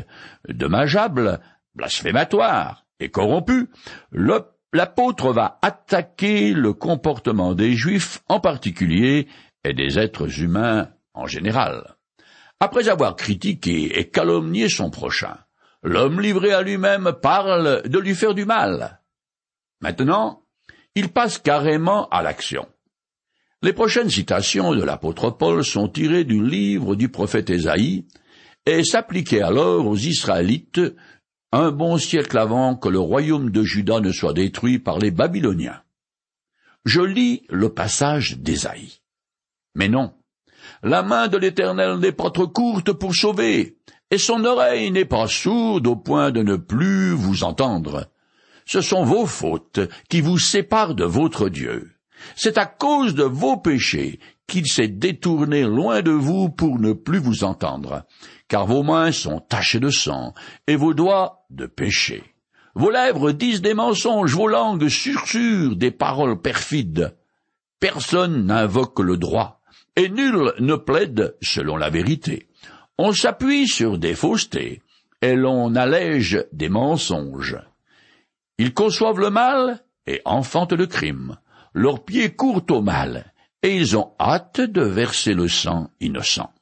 dommageables, 0.49 1.39
blasphématoires 1.75 2.87
et 2.99 3.11
corrompues, 3.11 3.69
l'apôtre 4.11 5.35
va 5.35 5.59
attaquer 5.61 6.55
le 6.55 6.73
comportement 6.73 7.53
des 7.55 7.73
Juifs 7.73 8.23
en 8.29 8.41
particulier 8.41 9.29
et 9.65 9.75
des 9.75 9.99
êtres 9.99 10.41
humains 10.41 10.89
en 11.13 11.27
général. 11.27 11.97
Après 12.59 12.89
avoir 12.89 13.17
critiqué 13.17 14.01
et 14.01 14.09
calomnié 14.09 14.71
son 14.71 14.89
prochain, 14.89 15.37
l'homme 15.83 16.23
livré 16.23 16.55
à 16.55 16.63
lui-même 16.63 17.13
parle 17.21 17.83
de 17.87 17.99
lui 17.99 18.15
faire 18.15 18.33
du 18.33 18.47
mal. 18.47 19.03
Maintenant, 19.83 20.43
il 20.95 21.09
passe 21.09 21.39
carrément 21.39 22.09
à 22.09 22.23
l'action. 22.23 22.67
Les 23.63 23.73
prochaines 23.73 24.11
citations 24.11 24.75
de 24.75 24.83
l'apôtre 24.85 25.31
Paul 25.31 25.65
sont 25.65 25.89
tirées 25.89 26.25
du 26.25 26.45
livre 26.45 26.95
du 26.95 27.09
prophète 27.09 27.51
Ésaïe 27.51 28.07
et 28.67 28.85
s'appliquaient 28.85 29.43
alors 29.43 29.87
aux 29.87 29.97
Israélites 29.97 30.81
un 31.51 31.71
bon 31.71 31.99
siècle 31.99 32.39
avant 32.39 32.77
que 32.77 32.89
le 32.89 33.01
royaume 33.01 33.51
de 33.51 33.65
Juda 33.65 34.01
ne 34.01 34.13
soit 34.13 34.35
détruit 34.35 34.79
par 34.79 34.99
les 34.99 35.11
Babyloniens. 35.11 35.83
Je 36.85 37.01
lis 37.01 37.43
le 37.49 37.71
passage 37.71 38.39
d'Ésaïe. 38.39 39.01
Mais 39.75 39.89
non, 39.89 40.13
la 40.83 41.03
main 41.03 41.29
de 41.29 41.37
l'Éternel 41.37 41.99
n'est 41.99 42.13
pas 42.13 42.31
trop 42.31 42.49
courte 42.49 42.93
pour 42.93 43.15
sauver, 43.15 43.79
et 44.11 44.19
son 44.19 44.45
oreille 44.45 44.91
n'est 44.91 45.05
pas 45.05 45.27
sourde 45.27 45.87
au 45.87 45.97
point 45.97 46.31
de 46.31 46.43
ne 46.43 46.57
plus 46.57 47.13
vous 47.13 47.45
entendre. 47.45 48.07
Ce 48.69 48.83
sont 48.83 49.03
vos 49.03 49.25
fautes 49.25 49.81
qui 50.11 50.21
vous 50.21 50.39
séparent 50.39 50.95
de 50.95 51.05
votre 51.05 51.49
Dieu. 51.49 51.91
C'est 52.37 52.59
à 52.59 52.67
cause 52.67 53.15
de 53.15 53.23
vos 53.23 53.57
péchés 53.57 54.21
qu'il 54.47 54.67
s'est 54.67 54.89
détourné 54.89 55.63
loin 55.63 56.03
de 56.03 56.11
vous 56.11 56.51
pour 56.51 56.79
ne 56.79 56.93
plus 56.93 57.19
vous 57.19 57.45
entendre, 57.45 58.05
car 58.47 58.67
vos 58.67 58.83
mains 58.83 59.11
sont 59.11 59.41
tachées 59.41 59.81
de 59.81 59.89
sang, 59.89 60.35
et 60.67 60.77
vos 60.77 60.93
doigts 60.93 61.47
de 61.49 61.65
péché. 61.65 62.23
Vos 62.75 62.91
lèvres 62.91 63.33
disent 63.33 63.63
des 63.63 63.73
mensonges, 63.73 64.35
vos 64.35 64.49
langues 64.49 64.89
susurrent 64.89 65.77
des 65.77 65.91
paroles 65.91 66.39
perfides. 66.39 67.17
Personne 67.81 68.45
n'invoque 68.45 69.01
le 69.01 69.17
droit, 69.17 69.63
et 69.97 70.11
nul 70.11 70.53
ne 70.59 70.75
plaide 70.75 71.37
selon 71.41 71.79
la 71.79 71.89
vérité. 71.89 72.51
On 72.99 73.15
s'appuie 73.15 73.67
sur 73.67 73.97
des 73.97 74.15
faussetés, 74.15 74.83
et 75.23 75.37
l'on 75.37 75.75
allège 75.75 76.45
des 76.53 76.69
mensonges. 76.69 77.57
Ils 78.59 78.75
conçoivent 78.75 79.21
le 79.21 79.31
mal 79.31 79.85
et 80.07 80.21
enfantent 80.25 80.73
le 80.73 80.87
crime 80.87 81.37
leurs 81.79 82.05
pieds 82.05 82.35
courent 82.35 82.65
au 82.71 82.83
mal, 82.83 83.33
et 83.63 83.77
ils 83.77 83.97
ont 83.97 84.13
hâte 84.21 84.61
de 84.61 84.83
verser 84.83 85.35
le 85.35 85.49
sang 85.49 85.91
innocent. 86.01 86.53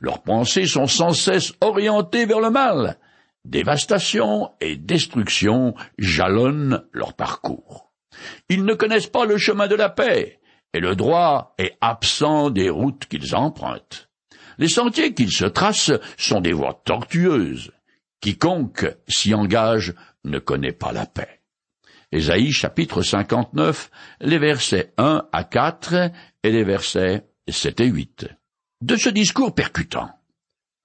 Leurs 0.00 0.22
pensées 0.22 0.66
sont 0.66 0.86
sans 0.86 1.12
cesse 1.12 1.52
orientées 1.60 2.26
vers 2.26 2.40
le 2.40 2.50
mal. 2.50 2.98
Dévastation 3.44 4.50
et 4.60 4.76
destruction 4.76 5.74
jalonnent 5.98 6.82
leur 6.92 7.12
parcours. 7.12 7.92
Ils 8.48 8.64
ne 8.64 8.74
connaissent 8.74 9.06
pas 9.06 9.26
le 9.26 9.36
chemin 9.36 9.68
de 9.68 9.74
la 9.74 9.90
paix, 9.90 10.40
et 10.72 10.80
le 10.80 10.96
droit 10.96 11.54
est 11.58 11.76
absent 11.80 12.50
des 12.50 12.70
routes 12.70 13.06
qu'ils 13.06 13.34
empruntent. 13.34 14.08
Les 14.56 14.68
sentiers 14.68 15.12
qu'ils 15.12 15.32
se 15.32 15.44
tracent 15.44 15.92
sont 16.16 16.40
des 16.40 16.52
voies 16.52 16.80
tortueuses. 16.84 17.72
Quiconque 18.24 18.86
s'y 19.06 19.34
engage 19.34 19.92
ne 20.24 20.38
connaît 20.38 20.72
pas 20.72 20.92
la 20.92 21.04
paix. 21.04 21.42
Ésaïe 22.10 22.52
chapitre 22.52 23.02
59, 23.02 23.90
les 24.22 24.38
versets 24.38 24.94
1 24.96 25.28
à 25.30 25.44
4 25.44 26.10
et 26.42 26.50
les 26.50 26.64
versets 26.64 27.26
7 27.46 27.80
et 27.80 27.86
8. 27.86 28.28
De 28.80 28.96
ce 28.96 29.10
discours 29.10 29.54
percutant, 29.54 30.08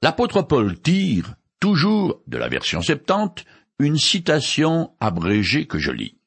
l'apôtre 0.04 0.42
Paul 0.42 0.78
tire, 0.82 1.36
toujours 1.62 2.22
de 2.28 2.38
la 2.38 2.50
version 2.50 2.82
septante, 2.82 3.46
une 3.80 3.98
citation 3.98 4.92
abrégée 5.00 5.66
que 5.66 5.80
je 5.80 5.92
lis. 5.92 6.18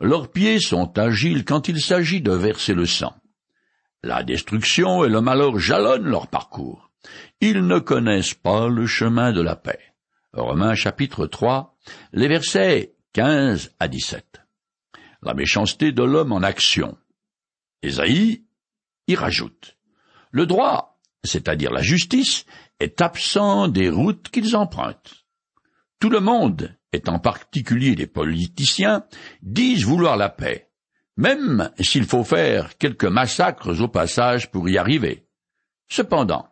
Leurs 0.00 0.30
pieds 0.30 0.60
sont 0.60 0.96
agiles 0.96 1.44
quand 1.44 1.66
il 1.66 1.80
s'agit 1.80 2.20
de 2.20 2.30
verser 2.30 2.74
le 2.74 2.86
sang. 2.86 3.16
La 4.04 4.22
destruction 4.22 5.02
et 5.02 5.08
le 5.08 5.22
malheur 5.22 5.58
jalonnent 5.58 6.06
leur 6.06 6.28
parcours. 6.28 6.92
Ils 7.40 7.66
ne 7.66 7.80
connaissent 7.80 8.34
pas 8.34 8.68
le 8.68 8.86
chemin 8.86 9.32
de 9.32 9.42
la 9.42 9.56
paix. 9.56 9.89
Romains 10.32 10.76
chapitre 10.76 11.26
3, 11.26 11.76
les 12.12 12.28
versets 12.28 12.94
15 13.14 13.74
à 13.80 13.88
17. 13.88 14.40
La 15.22 15.34
méchanceté 15.34 15.90
de 15.90 16.04
l'homme 16.04 16.30
en 16.30 16.42
action. 16.42 16.96
Ésaïe 17.82 18.44
y 19.08 19.16
rajoute. 19.16 19.76
Le 20.30 20.46
droit, 20.46 21.00
c'est-à-dire 21.24 21.72
la 21.72 21.82
justice, 21.82 22.46
est 22.78 23.00
absent 23.00 23.66
des 23.66 23.90
routes 23.90 24.28
qu'ils 24.28 24.54
empruntent. 24.54 25.26
Tout 25.98 26.10
le 26.10 26.20
monde, 26.20 26.76
et 26.92 27.02
en 27.08 27.18
particulier 27.18 27.96
les 27.96 28.06
politiciens, 28.06 29.04
disent 29.42 29.84
vouloir 29.84 30.16
la 30.16 30.28
paix, 30.28 30.70
même 31.16 31.72
s'il 31.80 32.06
faut 32.06 32.24
faire 32.24 32.78
quelques 32.78 33.04
massacres 33.04 33.80
au 33.80 33.88
passage 33.88 34.52
pour 34.52 34.68
y 34.68 34.78
arriver. 34.78 35.26
Cependant, 35.88 36.46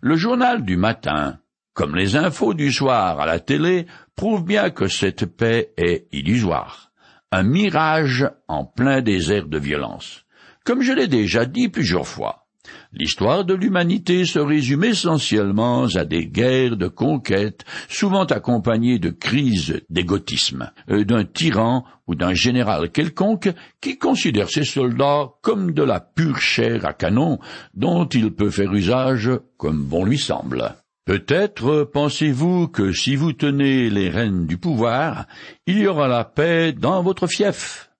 le 0.00 0.16
journal 0.16 0.64
du 0.64 0.78
matin, 0.78 1.40
comme 1.78 1.94
les 1.94 2.16
infos 2.16 2.54
du 2.54 2.72
soir 2.72 3.20
à 3.20 3.24
la 3.24 3.38
télé, 3.38 3.86
prouvent 4.16 4.44
bien 4.44 4.70
que 4.70 4.88
cette 4.88 5.26
paix 5.26 5.70
est 5.76 6.08
illusoire, 6.10 6.90
un 7.30 7.44
mirage 7.44 8.28
en 8.48 8.64
plein 8.64 9.00
désert 9.00 9.46
de 9.46 9.60
violence. 9.60 10.24
Comme 10.64 10.82
je 10.82 10.92
l'ai 10.92 11.06
déjà 11.06 11.44
dit 11.44 11.68
plusieurs 11.68 12.08
fois, 12.08 12.46
L'histoire 12.92 13.44
de 13.44 13.54
l'humanité 13.54 14.24
se 14.26 14.38
résume 14.38 14.84
essentiellement 14.84 15.84
à 15.94 16.04
des 16.04 16.26
guerres 16.26 16.76
de 16.76 16.88
conquête, 16.88 17.64
souvent 17.88 18.24
accompagnées 18.24 18.98
de 18.98 19.08
crises 19.08 19.80
d'égotisme, 19.88 20.70
euh, 20.90 21.04
d'un 21.04 21.24
tyran 21.24 21.84
ou 22.06 22.14
d'un 22.14 22.34
général 22.34 22.90
quelconque 22.90 23.50
qui 23.80 23.96
considère 23.98 24.50
ses 24.50 24.64
soldats 24.64 25.30
comme 25.40 25.72
de 25.72 25.82
la 25.82 26.00
pure 26.00 26.40
chair 26.40 26.84
à 26.84 26.92
canon 26.92 27.38
dont 27.72 28.06
il 28.06 28.34
peut 28.34 28.50
faire 28.50 28.74
usage 28.74 29.30
comme 29.56 29.84
bon 29.84 30.04
lui 30.04 30.18
semble. 30.18 30.74
Peut-être 31.08 31.84
pensez-vous 31.84 32.68
que 32.68 32.92
si 32.92 33.16
vous 33.16 33.32
tenez 33.32 33.88
les 33.88 34.10
rênes 34.10 34.46
du 34.46 34.58
pouvoir, 34.58 35.24
il 35.66 35.78
y 35.78 35.86
aura 35.86 36.06
la 36.06 36.22
paix 36.22 36.74
dans 36.74 37.02
votre 37.02 37.26
fief. 37.26 37.90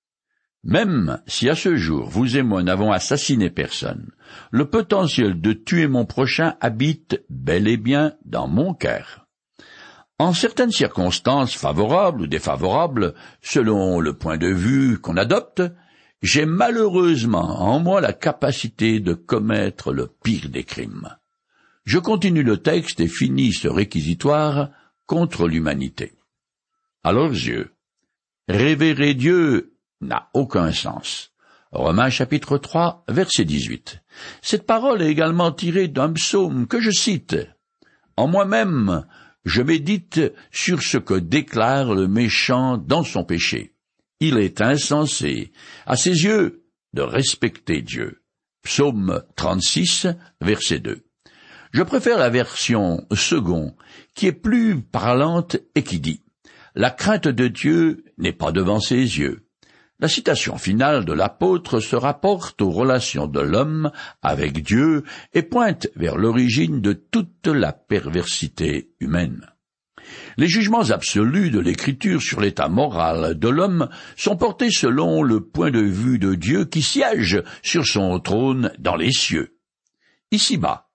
Même 0.62 1.18
si 1.26 1.48
à 1.48 1.54
ce 1.54 1.74
jour 1.74 2.10
vous 2.10 2.36
et 2.36 2.42
moi 2.42 2.62
n'avons 2.62 2.92
assassiné 2.92 3.48
personne, 3.48 4.10
le 4.50 4.68
potentiel 4.68 5.40
de 5.40 5.54
tuer 5.54 5.88
mon 5.88 6.04
prochain 6.04 6.56
habite 6.60 7.24
bel 7.30 7.66
et 7.66 7.78
bien 7.78 8.12
dans 8.26 8.46
mon 8.46 8.74
cœur. 8.74 9.24
En 10.18 10.34
certaines 10.34 10.70
circonstances 10.70 11.54
favorables 11.54 12.20
ou 12.20 12.26
défavorables, 12.26 13.14
selon 13.40 14.00
le 14.00 14.18
point 14.18 14.36
de 14.36 14.52
vue 14.52 14.98
qu'on 14.98 15.16
adopte, 15.16 15.62
j'ai 16.20 16.44
malheureusement 16.44 17.62
en 17.62 17.80
moi 17.80 18.02
la 18.02 18.12
capacité 18.12 19.00
de 19.00 19.14
commettre 19.14 19.94
le 19.94 20.08
pire 20.22 20.50
des 20.50 20.64
crimes. 20.64 21.08
Je 21.88 21.98
continue 21.98 22.42
le 22.42 22.58
texte 22.58 23.00
et 23.00 23.08
finis 23.08 23.54
ce 23.54 23.66
réquisitoire 23.66 24.68
contre 25.06 25.48
l'humanité. 25.48 26.12
À 27.02 27.12
leurs 27.12 27.30
yeux, 27.30 27.72
révérer 28.46 29.14
Dieu 29.14 29.72
n'a 30.02 30.28
aucun 30.34 30.70
sens. 30.70 31.32
Romains 31.72 32.10
chapitre 32.10 32.58
3, 32.58 33.06
verset 33.08 33.46
18. 33.46 34.02
Cette 34.42 34.66
parole 34.66 35.00
est 35.00 35.08
également 35.08 35.50
tirée 35.50 35.88
d'un 35.88 36.12
psaume 36.12 36.66
que 36.66 36.78
je 36.78 36.90
cite. 36.90 37.38
En 38.18 38.28
moi-même, 38.28 39.06
je 39.46 39.62
médite 39.62 40.20
sur 40.50 40.82
ce 40.82 40.98
que 40.98 41.14
déclare 41.14 41.94
le 41.94 42.06
méchant 42.06 42.76
dans 42.76 43.02
son 43.02 43.24
péché. 43.24 43.72
Il 44.20 44.36
est 44.36 44.60
insensé, 44.60 45.52
à 45.86 45.96
ses 45.96 46.24
yeux, 46.24 46.66
de 46.92 47.00
respecter 47.00 47.80
Dieu. 47.80 48.20
Psaume 48.62 49.22
36, 49.36 50.08
verset 50.42 50.80
2. 50.80 51.07
Je 51.72 51.82
préfère 51.82 52.18
la 52.18 52.30
version 52.30 53.06
second, 53.12 53.74
qui 54.14 54.26
est 54.26 54.32
plus 54.32 54.80
parlante 54.80 55.56
et 55.74 55.82
qui 55.82 56.00
dit 56.00 56.22
La 56.74 56.90
crainte 56.90 57.28
de 57.28 57.48
Dieu 57.48 58.04
n'est 58.16 58.32
pas 58.32 58.52
devant 58.52 58.80
ses 58.80 58.96
yeux. 58.96 59.44
La 60.00 60.08
citation 60.08 60.56
finale 60.58 61.04
de 61.04 61.12
l'apôtre 61.12 61.80
se 61.80 61.96
rapporte 61.96 62.62
aux 62.62 62.70
relations 62.70 63.26
de 63.26 63.40
l'homme 63.40 63.90
avec 64.22 64.62
Dieu 64.62 65.02
et 65.34 65.42
pointe 65.42 65.88
vers 65.96 66.16
l'origine 66.16 66.80
de 66.80 66.92
toute 66.92 67.48
la 67.48 67.72
perversité 67.72 68.92
humaine. 69.00 69.44
Les 70.36 70.46
jugements 70.46 70.90
absolus 70.90 71.50
de 71.50 71.58
l'Écriture 71.58 72.22
sur 72.22 72.40
l'état 72.40 72.68
moral 72.68 73.38
de 73.38 73.48
l'homme 73.48 73.88
sont 74.16 74.36
portés 74.36 74.70
selon 74.70 75.22
le 75.22 75.40
point 75.40 75.72
de 75.72 75.80
vue 75.80 76.20
de 76.20 76.34
Dieu 76.34 76.64
qui 76.64 76.80
siège 76.80 77.42
sur 77.62 77.84
son 77.84 78.20
trône 78.20 78.72
dans 78.78 78.96
les 78.96 79.12
cieux. 79.12 79.58
Ici-bas, 80.30 80.87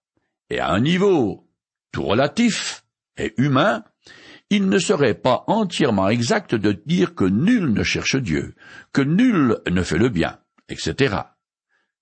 et 0.49 0.59
à 0.59 0.69
un 0.69 0.79
niveau 0.79 1.47
tout 1.91 2.03
relatif 2.03 2.83
et 3.17 3.33
humain, 3.37 3.83
il 4.49 4.69
ne 4.69 4.77
serait 4.77 5.13
pas 5.15 5.43
entièrement 5.47 6.09
exact 6.09 6.55
de 6.55 6.71
dire 6.73 7.15
que 7.15 7.25
nul 7.25 7.73
ne 7.73 7.83
cherche 7.83 8.17
Dieu, 8.17 8.55
que 8.91 9.01
nul 9.01 9.57
ne 9.69 9.81
fait 9.81 9.97
le 9.97 10.09
bien, 10.09 10.39
etc. 10.69 11.15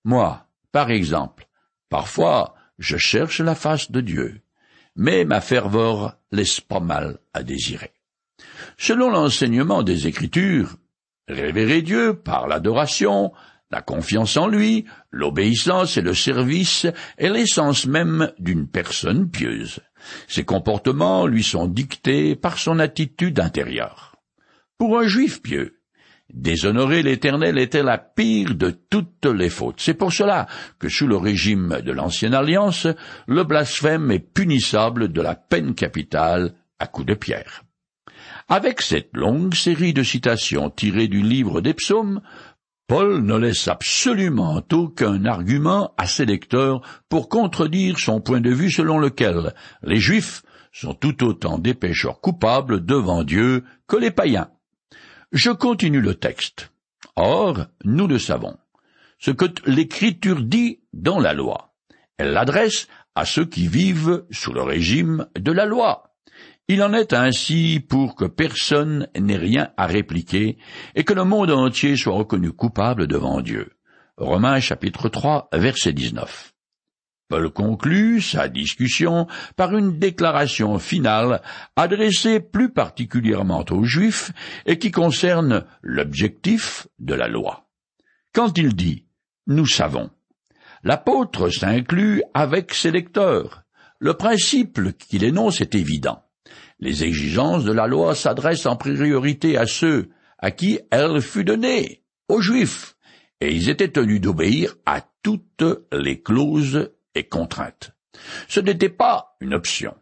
Moi, 0.04 0.46
par 0.70 0.90
exemple, 0.90 1.46
parfois 1.88 2.54
je 2.78 2.96
cherche 2.96 3.40
la 3.40 3.54
face 3.54 3.90
de 3.90 4.00
Dieu, 4.00 4.40
mais 4.96 5.24
ma 5.24 5.40
ferveur 5.40 6.18
laisse 6.30 6.60
pas 6.60 6.80
mal 6.80 7.18
à 7.32 7.42
désirer. 7.42 7.92
Selon 8.76 9.10
l'enseignement 9.10 9.82
des 9.82 10.06
Écritures, 10.06 10.76
révérer 11.28 11.82
Dieu 11.82 12.14
par 12.14 12.48
l'adoration, 12.48 13.32
la 13.72 13.80
confiance 13.80 14.36
en 14.36 14.48
lui, 14.48 14.84
l'obéissance 15.10 15.96
et 15.96 16.02
le 16.02 16.14
service 16.14 16.86
est 17.16 17.30
l'essence 17.30 17.86
même 17.86 18.30
d'une 18.38 18.68
personne 18.68 19.30
pieuse. 19.30 19.80
Ses 20.28 20.44
comportements 20.44 21.26
lui 21.26 21.42
sont 21.42 21.66
dictés 21.66 22.36
par 22.36 22.58
son 22.58 22.78
attitude 22.78 23.40
intérieure. 23.40 24.16
Pour 24.76 24.98
un 24.98 25.06
juif 25.06 25.40
pieux, 25.40 25.78
déshonorer 26.34 27.02
l'Éternel 27.02 27.56
était 27.56 27.82
la 27.82 27.96
pire 27.96 28.54
de 28.54 28.70
toutes 28.70 29.24
les 29.24 29.50
fautes. 29.50 29.80
C'est 29.80 29.94
pour 29.94 30.12
cela 30.12 30.46
que 30.78 30.90
sous 30.90 31.06
le 31.06 31.16
régime 31.16 31.80
de 31.82 31.92
l'Ancienne 31.92 32.34
Alliance, 32.34 32.86
le 33.26 33.44
blasphème 33.44 34.10
est 34.10 34.18
punissable 34.18 35.08
de 35.08 35.22
la 35.22 35.34
peine 35.34 35.74
capitale 35.74 36.52
à 36.78 36.86
coups 36.86 37.06
de 37.06 37.14
pierre. 37.14 37.62
Avec 38.48 38.82
cette 38.82 39.10
longue 39.14 39.54
série 39.54 39.92
de 39.92 40.02
citations 40.02 40.68
tirées 40.68 41.08
du 41.08 41.22
livre 41.22 41.60
des 41.60 41.74
psaumes, 41.74 42.20
Paul 42.94 43.22
ne 43.22 43.38
laisse 43.38 43.68
absolument 43.68 44.60
aucun 44.70 45.24
argument 45.24 45.94
à 45.96 46.06
ses 46.06 46.26
lecteurs 46.26 46.82
pour 47.08 47.30
contredire 47.30 47.98
son 47.98 48.20
point 48.20 48.42
de 48.42 48.50
vue 48.50 48.70
selon 48.70 48.98
lequel 48.98 49.54
les 49.82 49.96
Juifs 49.96 50.42
sont 50.72 50.92
tout 50.92 51.24
autant 51.24 51.56
des 51.56 51.72
pécheurs 51.72 52.20
coupables 52.20 52.84
devant 52.84 53.24
Dieu 53.24 53.64
que 53.86 53.96
les 53.96 54.10
païens. 54.10 54.50
Je 55.32 55.50
continue 55.50 56.02
le 56.02 56.16
texte. 56.16 56.70
Or, 57.16 57.64
nous 57.86 58.06
le 58.06 58.18
savons. 58.18 58.58
Ce 59.18 59.30
que 59.30 59.46
l'Écriture 59.64 60.42
dit 60.42 60.80
dans 60.92 61.18
la 61.18 61.32
loi, 61.32 61.72
elle 62.18 62.32
l'adresse 62.32 62.88
à 63.14 63.24
ceux 63.24 63.46
qui 63.46 63.68
vivent 63.68 64.26
sous 64.30 64.52
le 64.52 64.60
régime 64.60 65.26
de 65.38 65.50
la 65.50 65.64
loi. 65.64 66.11
Il 66.72 66.82
en 66.82 66.94
est 66.94 67.12
ainsi 67.12 67.84
pour 67.86 68.14
que 68.14 68.24
personne 68.24 69.06
n'ait 69.14 69.36
rien 69.36 69.74
à 69.76 69.84
répliquer 69.84 70.56
et 70.94 71.04
que 71.04 71.12
le 71.12 71.24
monde 71.24 71.50
entier 71.50 71.98
soit 71.98 72.14
reconnu 72.14 72.50
coupable 72.50 73.06
devant 73.06 73.42
Dieu. 73.42 73.72
Romains 74.16 74.58
chapitre 74.58 75.10
3 75.10 75.50
verset 75.52 75.92
19. 75.92 76.54
Paul 77.28 77.50
conclut 77.50 78.22
sa 78.22 78.48
discussion 78.48 79.26
par 79.54 79.76
une 79.76 79.98
déclaration 79.98 80.78
finale 80.78 81.42
adressée 81.76 82.40
plus 82.40 82.72
particulièrement 82.72 83.66
aux 83.68 83.84
Juifs 83.84 84.32
et 84.64 84.78
qui 84.78 84.90
concerne 84.90 85.66
l'objectif 85.82 86.88
de 86.98 87.12
la 87.12 87.28
loi. 87.28 87.68
Quand 88.32 88.56
il 88.56 88.74
dit 88.74 89.04
Nous 89.46 89.66
savons, 89.66 90.08
l'apôtre 90.82 91.50
s'inclut 91.50 92.22
avec 92.32 92.72
ses 92.72 92.92
lecteurs. 92.92 93.62
Le 93.98 94.14
principe 94.14 94.96
qu'il 94.96 95.22
énonce 95.22 95.60
est 95.60 95.74
évident. 95.74 96.24
Les 96.82 97.04
exigences 97.04 97.62
de 97.62 97.70
la 97.70 97.86
loi 97.86 98.16
s'adressent 98.16 98.66
en 98.66 98.74
priorité 98.74 99.56
à 99.56 99.66
ceux 99.66 100.10
à 100.38 100.50
qui 100.50 100.80
elle 100.90 101.20
fut 101.20 101.44
donnée, 101.44 102.02
aux 102.26 102.40
Juifs, 102.40 102.96
et 103.40 103.54
ils 103.54 103.68
étaient 103.68 103.92
tenus 103.92 104.20
d'obéir 104.20 104.74
à 104.84 105.00
toutes 105.22 105.64
les 105.92 106.20
clauses 106.20 106.90
et 107.14 107.22
contraintes. 107.22 107.92
Ce 108.48 108.58
n'était 108.58 108.88
pas 108.88 109.36
une 109.40 109.54
option. 109.54 109.94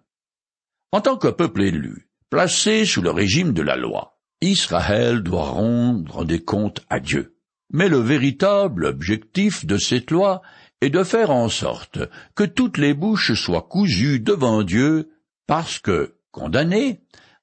En 0.90 1.02
tant 1.02 1.18
que 1.18 1.28
peuple 1.28 1.64
élu, 1.64 2.08
placé 2.30 2.86
sous 2.86 3.02
le 3.02 3.10
régime 3.10 3.52
de 3.52 3.60
la 3.60 3.76
loi, 3.76 4.18
Israël 4.40 5.22
doit 5.22 5.50
rendre 5.50 6.24
des 6.24 6.42
comptes 6.42 6.80
à 6.88 6.98
Dieu. 6.98 7.36
Mais 7.70 7.90
le 7.90 7.98
véritable 7.98 8.86
objectif 8.86 9.66
de 9.66 9.76
cette 9.76 10.10
loi 10.10 10.40
et 10.80 10.88
de 10.88 11.04
faire 11.04 11.30
en 11.30 11.50
sorte 11.50 11.98
que 12.34 12.44
toutes 12.44 12.78
les 12.78 12.94
bouches 12.94 13.34
soient 13.34 13.68
cousues 13.68 14.18
devant 14.18 14.62
Dieu, 14.62 15.10
parce 15.46 15.78
que 15.78 16.14
condamnés, 16.30 17.00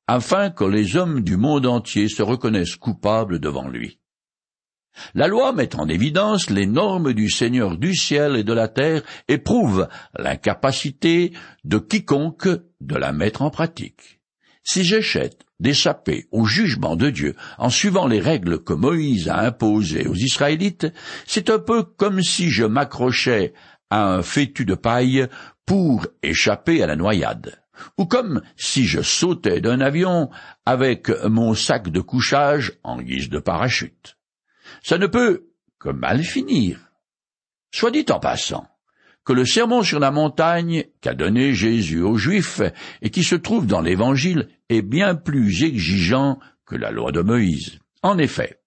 afin 0.08 0.50
que 0.50 0.64
les 0.64 0.96
hommes 0.96 1.22
du 1.22 1.38
monde 1.38 1.66
entier 1.66 2.08
se 2.08 2.24
reconnaissent 2.24 2.76
coupables 2.76 3.40
devant 3.40 3.68
lui. 3.68 4.00
La 5.14 5.28
loi 5.28 5.54
met 5.54 5.76
en 5.76 5.88
évidence 5.88 6.50
les 6.50 6.66
normes 6.66 7.14
du 7.14 7.30
Seigneur 7.30 7.78
du 7.78 7.96
ciel 7.96 8.36
et 8.36 8.44
de 8.44 8.54
la 8.54 8.68
terre 8.68 9.04
et 9.28 9.38
prouve 9.38 9.88
l'incapacité 10.18 11.34
de 11.64 11.78
quiconque 11.78 12.50
de 12.82 12.96
la 12.96 13.12
mettre 13.12 13.42
en 13.42 13.50
pratique. 13.50 14.22
Si 14.64 14.84
j'achète 14.84 15.46
d'échapper 15.60 16.28
au 16.32 16.46
jugement 16.46 16.96
de 16.96 17.10
Dieu 17.10 17.36
en 17.58 17.70
suivant 17.70 18.08
les 18.08 18.20
règles 18.20 18.64
que 18.64 18.74
Moïse 18.74 19.30
a 19.30 19.40
imposées 19.40 20.08
aux 20.08 20.16
Israélites, 20.16 20.88
c'est 21.26 21.50
un 21.50 21.60
peu 21.60 21.84
comme 21.84 22.22
si 22.22 22.50
je 22.50 22.66
m'accrochais 22.66 23.54
à 23.90 24.14
un 24.14 24.22
fétu 24.22 24.66
de 24.66 24.76
paille 24.76 25.28
pour 25.66 26.08
échapper 26.22 26.84
à 26.84 26.88
la 26.88 26.96
noyade, 26.96 27.62
ou 27.98 28.06
comme 28.06 28.42
si 28.56 28.86
je 28.86 29.02
sautais 29.02 29.62
d'un 29.62 29.82
avion 29.82 30.30
avec 30.66 31.10
mon 31.26 31.54
sac 31.54 31.90
de 31.90 32.02
couchage 32.02 32.74
en 32.84 33.02
guise 33.02 33.30
de 33.30 33.40
parachute. 33.40 34.18
Ça 34.84 34.98
ne 34.98 35.08
peut 35.08 35.48
que 35.80 35.90
mal 35.90 36.24
finir. 36.24 36.80
Soit 37.72 37.92
dit 37.92 38.06
en 38.10 38.20
passant, 38.20 38.68
que 39.28 39.34
le 39.34 39.46
sermon 39.46 39.84
sur 39.84 40.00
la 40.00 40.10
montagne 40.10 40.86
qu'a 41.02 41.14
donné 41.14 41.54
Jésus 41.54 42.02
aux 42.02 42.18
Juifs 42.18 42.62
et 43.02 43.10
qui 43.10 43.24
se 43.24 43.36
trouve 43.36 43.68
dans 43.68 43.82
l'Évangile 43.82 44.48
est 44.70 44.82
bien 44.82 45.16
plus 45.16 45.64
exigeant 45.64 46.40
que 46.66 46.76
la 46.76 46.92
loi 46.92 47.12
de 47.12 47.22
Moïse. 47.22 47.80
En 48.04 48.18
effet, 48.18 48.62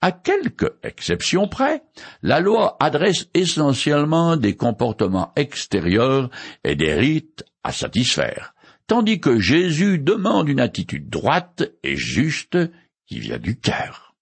à 0.00 0.12
quelques 0.12 0.72
exceptions 0.82 1.48
près, 1.48 1.82
la 2.22 2.40
loi 2.40 2.76
adresse 2.80 3.28
essentiellement 3.34 4.36
des 4.36 4.54
comportements 4.56 5.32
extérieurs 5.36 6.30
et 6.64 6.76
des 6.76 6.94
rites 6.94 7.44
à 7.64 7.72
satisfaire, 7.72 8.54
tandis 8.86 9.20
que 9.20 9.40
Jésus 9.40 9.98
demande 9.98 10.48
une 10.48 10.60
attitude 10.60 11.08
droite 11.08 11.64
et 11.82 11.96
juste 11.96 12.58
qui 13.06 13.18
vient 13.20 13.38
du 13.38 13.58
cœur. 13.58 14.14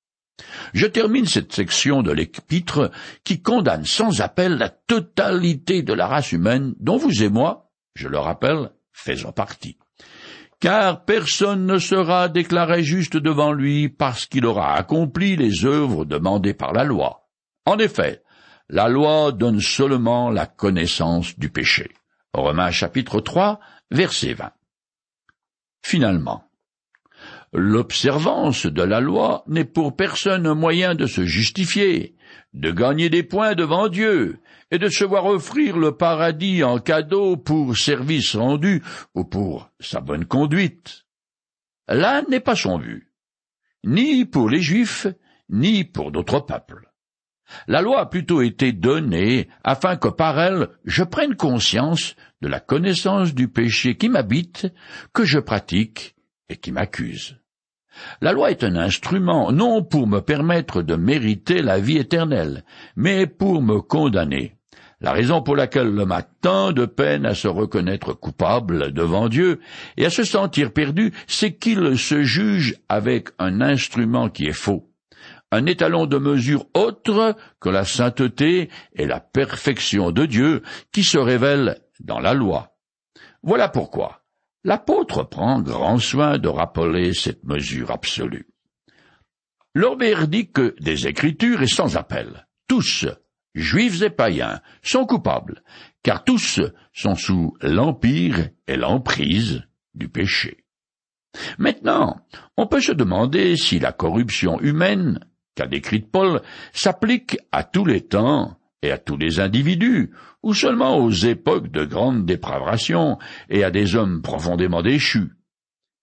Je 0.72 0.86
termine 0.86 1.26
cette 1.26 1.52
section 1.52 2.02
de 2.02 2.12
l'épître 2.12 2.90
qui 3.22 3.40
condamne 3.40 3.84
sans 3.84 4.20
appel 4.20 4.56
la 4.56 4.68
totalité 4.68 5.82
de 5.82 5.92
la 5.92 6.06
race 6.06 6.32
humaine 6.32 6.74
dont 6.80 6.96
vous 6.96 7.22
et 7.22 7.28
moi, 7.28 7.70
je 7.94 8.08
le 8.08 8.18
rappelle, 8.18 8.70
faisons 8.92 9.32
partie. 9.32 9.78
Car 10.60 11.04
personne 11.04 11.66
ne 11.66 11.78
sera 11.78 12.28
déclaré 12.28 12.82
juste 12.82 13.16
devant 13.16 13.52
lui 13.52 13.88
parce 13.88 14.26
qu'il 14.26 14.46
aura 14.46 14.74
accompli 14.74 15.36
les 15.36 15.64
œuvres 15.64 16.04
demandées 16.04 16.54
par 16.54 16.72
la 16.72 16.84
loi. 16.84 17.28
En 17.66 17.78
effet, 17.78 18.22
la 18.68 18.88
loi 18.88 19.32
donne 19.32 19.60
seulement 19.60 20.30
la 20.30 20.46
connaissance 20.46 21.38
du 21.38 21.50
péché. 21.50 21.90
Romains 22.32 22.70
chapitre 22.70 23.20
3, 23.20 23.60
verset 23.90 24.34
20. 24.34 24.52
Finalement, 25.82 26.44
L'observance 27.56 28.66
de 28.66 28.82
la 28.82 28.98
loi 28.98 29.44
n'est 29.46 29.64
pour 29.64 29.94
personne 29.94 30.44
un 30.44 30.56
moyen 30.56 30.96
de 30.96 31.06
se 31.06 31.24
justifier, 31.24 32.16
de 32.52 32.72
gagner 32.72 33.10
des 33.10 33.22
points 33.22 33.54
devant 33.54 33.86
Dieu, 33.86 34.40
et 34.74 34.78
de 34.78 34.88
se 34.88 35.04
voir 35.04 35.26
offrir 35.26 35.78
le 35.78 35.96
paradis 35.96 36.64
en 36.64 36.80
cadeau 36.80 37.36
pour 37.36 37.76
service 37.76 38.34
rendu 38.34 38.82
ou 39.14 39.22
pour 39.22 39.70
sa 39.78 40.00
bonne 40.00 40.24
conduite. 40.24 41.04
Là 41.86 42.22
n'est 42.28 42.40
pas 42.40 42.56
son 42.56 42.78
but, 42.78 43.08
ni 43.84 44.24
pour 44.24 44.50
les 44.50 44.60
Juifs, 44.60 45.06
ni 45.48 45.84
pour 45.84 46.10
d'autres 46.10 46.40
peuples. 46.40 46.90
La 47.68 47.82
loi 47.82 48.00
a 48.00 48.06
plutôt 48.06 48.42
été 48.42 48.72
donnée 48.72 49.48
afin 49.62 49.94
que 49.94 50.08
par 50.08 50.40
elle 50.40 50.70
je 50.84 51.04
prenne 51.04 51.36
conscience 51.36 52.16
de 52.42 52.48
la 52.48 52.58
connaissance 52.58 53.32
du 53.32 53.46
péché 53.46 53.96
qui 53.96 54.08
m'habite, 54.08 54.66
que 55.12 55.24
je 55.24 55.38
pratique 55.38 56.16
et 56.48 56.56
qui 56.56 56.72
m'accuse. 56.72 57.38
La 58.20 58.32
loi 58.32 58.50
est 58.50 58.64
un 58.64 58.74
instrument 58.74 59.52
non 59.52 59.84
pour 59.84 60.08
me 60.08 60.18
permettre 60.18 60.82
de 60.82 60.96
mériter 60.96 61.62
la 61.62 61.78
vie 61.78 61.98
éternelle, 61.98 62.64
mais 62.96 63.28
pour 63.28 63.62
me 63.62 63.80
condamner. 63.80 64.56
La 65.00 65.12
raison 65.12 65.42
pour 65.42 65.56
laquelle 65.56 65.88
l'homme 65.88 66.12
a 66.12 66.22
tant 66.22 66.72
de 66.72 66.86
peine 66.86 67.26
à 67.26 67.34
se 67.34 67.48
reconnaître 67.48 68.12
coupable 68.12 68.92
devant 68.92 69.28
Dieu 69.28 69.60
et 69.96 70.06
à 70.06 70.10
se 70.10 70.24
sentir 70.24 70.72
perdu, 70.72 71.12
c'est 71.26 71.54
qu'il 71.54 71.98
se 71.98 72.22
juge 72.22 72.76
avec 72.88 73.28
un 73.38 73.60
instrument 73.60 74.28
qui 74.28 74.46
est 74.46 74.52
faux, 74.52 74.90
un 75.50 75.66
étalon 75.66 76.06
de 76.06 76.18
mesure 76.18 76.66
autre 76.74 77.36
que 77.60 77.68
la 77.68 77.84
sainteté 77.84 78.70
et 78.94 79.06
la 79.06 79.20
perfection 79.20 80.10
de 80.10 80.26
Dieu 80.26 80.62
qui 80.92 81.04
se 81.04 81.18
révèle 81.18 81.80
dans 82.00 82.20
la 82.20 82.34
loi. 82.34 82.76
Voilà 83.42 83.68
pourquoi 83.68 84.20
L'apôtre 84.66 85.24
prend 85.24 85.60
grand 85.60 85.98
soin 85.98 86.38
de 86.38 86.48
rappeler 86.48 87.12
cette 87.12 87.44
mesure 87.44 87.90
absolue. 87.90 88.48
Leur 89.74 89.98
verdict 89.98 90.80
des 90.80 91.06
Écritures 91.06 91.60
est 91.60 91.74
sans 91.74 91.98
appel. 91.98 92.46
Tous, 92.66 93.06
juifs 93.54 94.02
et 94.02 94.10
païens, 94.10 94.60
sont 94.82 95.06
coupables, 95.06 95.62
car 96.02 96.24
tous 96.24 96.60
sont 96.92 97.14
sous 97.14 97.56
l'empire 97.60 98.48
et 98.66 98.76
l'emprise 98.76 99.62
du 99.94 100.08
péché. 100.08 100.64
Maintenant, 101.58 102.20
on 102.56 102.66
peut 102.66 102.80
se 102.80 102.92
demander 102.92 103.56
si 103.56 103.78
la 103.78 103.92
corruption 103.92 104.60
humaine, 104.60 105.20
qu'a 105.54 105.66
décrite 105.66 106.10
Paul, 106.10 106.42
s'applique 106.72 107.38
à 107.52 107.64
tous 107.64 107.84
les 107.84 108.02
temps 108.02 108.58
et 108.82 108.90
à 108.90 108.98
tous 108.98 109.16
les 109.16 109.40
individus, 109.40 110.10
ou 110.42 110.52
seulement 110.52 110.98
aux 110.98 111.10
époques 111.10 111.70
de 111.70 111.84
grande 111.84 112.26
dépravation 112.26 113.18
et 113.48 113.64
à 113.64 113.70
des 113.70 113.96
hommes 113.96 114.20
profondément 114.20 114.82
déchus. 114.82 115.32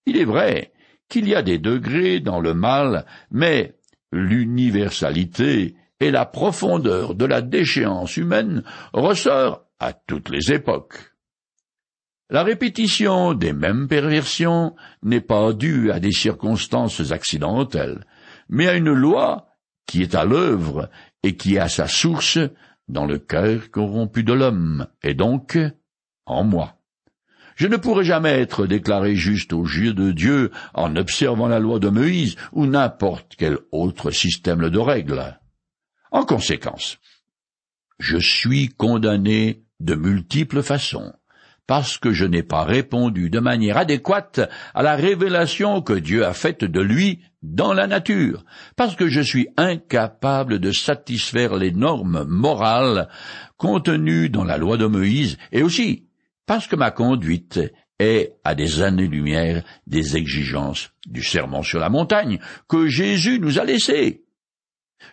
Il 0.04 0.16
est 0.16 0.24
vrai 0.24 0.72
qu'il 1.08 1.28
y 1.28 1.34
a 1.34 1.42
des 1.42 1.58
degrés 1.58 2.20
dans 2.20 2.40
le 2.40 2.54
mal, 2.54 3.06
mais 3.30 3.76
l'universalité 4.10 5.76
et 6.02 6.10
la 6.10 6.26
profondeur 6.26 7.14
de 7.14 7.24
la 7.24 7.40
déchéance 7.40 8.16
humaine 8.16 8.64
ressort 8.92 9.66
à 9.78 9.92
toutes 9.92 10.30
les 10.30 10.52
époques. 10.52 10.98
La 12.28 12.42
répétition 12.42 13.34
des 13.34 13.52
mêmes 13.52 13.86
perversions 13.86 14.74
n'est 15.04 15.20
pas 15.20 15.52
due 15.52 15.92
à 15.92 16.00
des 16.00 16.10
circonstances 16.10 17.12
accidentelles, 17.12 18.04
mais 18.48 18.66
à 18.66 18.74
une 18.74 18.92
loi 18.92 19.46
qui 19.86 20.02
est 20.02 20.16
à 20.16 20.24
l'œuvre 20.24 20.90
et 21.22 21.36
qui 21.36 21.56
a 21.56 21.68
sa 21.68 21.86
source 21.86 22.38
dans 22.88 23.06
le 23.06 23.18
cœur 23.18 23.70
corrompu 23.70 24.24
de 24.24 24.32
l'homme, 24.32 24.88
et 25.04 25.14
donc 25.14 25.56
en 26.26 26.42
moi. 26.42 26.78
Je 27.54 27.68
ne 27.68 27.76
pourrai 27.76 28.04
jamais 28.04 28.40
être 28.40 28.66
déclaré 28.66 29.14
juste 29.14 29.52
aux 29.52 29.64
yeux 29.64 29.94
de 29.94 30.10
Dieu 30.10 30.50
en 30.74 30.96
observant 30.96 31.46
la 31.46 31.60
loi 31.60 31.78
de 31.78 31.90
Moïse 31.90 32.34
ou 32.52 32.66
n'importe 32.66 33.34
quel 33.38 33.58
autre 33.70 34.10
système 34.10 34.68
de 34.68 34.78
règles. 34.80 35.38
En 36.12 36.24
conséquence, 36.24 36.98
je 37.98 38.18
suis 38.18 38.68
condamné 38.68 39.64
de 39.80 39.94
multiples 39.94 40.62
façons, 40.62 41.14
parce 41.66 41.96
que 41.96 42.12
je 42.12 42.26
n'ai 42.26 42.42
pas 42.42 42.64
répondu 42.64 43.30
de 43.30 43.40
manière 43.40 43.78
adéquate 43.78 44.40
à 44.74 44.82
la 44.82 44.94
révélation 44.94 45.80
que 45.80 45.94
Dieu 45.94 46.26
a 46.26 46.34
faite 46.34 46.64
de 46.64 46.80
lui 46.82 47.20
dans 47.40 47.72
la 47.72 47.86
nature, 47.86 48.44
parce 48.76 48.94
que 48.94 49.08
je 49.08 49.22
suis 49.22 49.48
incapable 49.56 50.58
de 50.58 50.70
satisfaire 50.70 51.56
les 51.56 51.72
normes 51.72 52.24
morales 52.28 53.08
contenues 53.56 54.28
dans 54.28 54.44
la 54.44 54.58
loi 54.58 54.76
de 54.76 54.86
Moïse, 54.86 55.38
et 55.50 55.62
aussi 55.62 56.08
parce 56.44 56.66
que 56.66 56.76
ma 56.76 56.90
conduite 56.90 57.58
est 57.98 58.34
à 58.44 58.54
des 58.54 58.82
années-lumière 58.82 59.64
des 59.86 60.18
exigences 60.18 60.90
du 61.06 61.22
sermon 61.22 61.62
sur 61.62 61.78
la 61.78 61.88
montagne 61.88 62.38
que 62.68 62.86
Jésus 62.86 63.38
nous 63.40 63.58
a 63.58 63.64
laissé. 63.64 64.21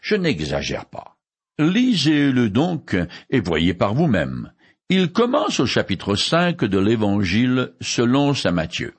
Je 0.02 0.15
n'exagère 0.15 0.86
pas. 0.86 1.17
Lisez-le 1.60 2.49
donc 2.49 2.95
et 3.30 3.39
voyez 3.41 3.73
par 3.73 3.93
vous-même. 3.93 4.54
Il 4.89 5.12
commence 5.12 5.60
au 5.60 5.65
chapitre 5.65 6.15
5 6.15 6.63
de 6.63 6.80
l'Évangile 6.80 7.73
selon 7.82 8.34
saint 8.34 8.52
Matthieu. 8.52 8.93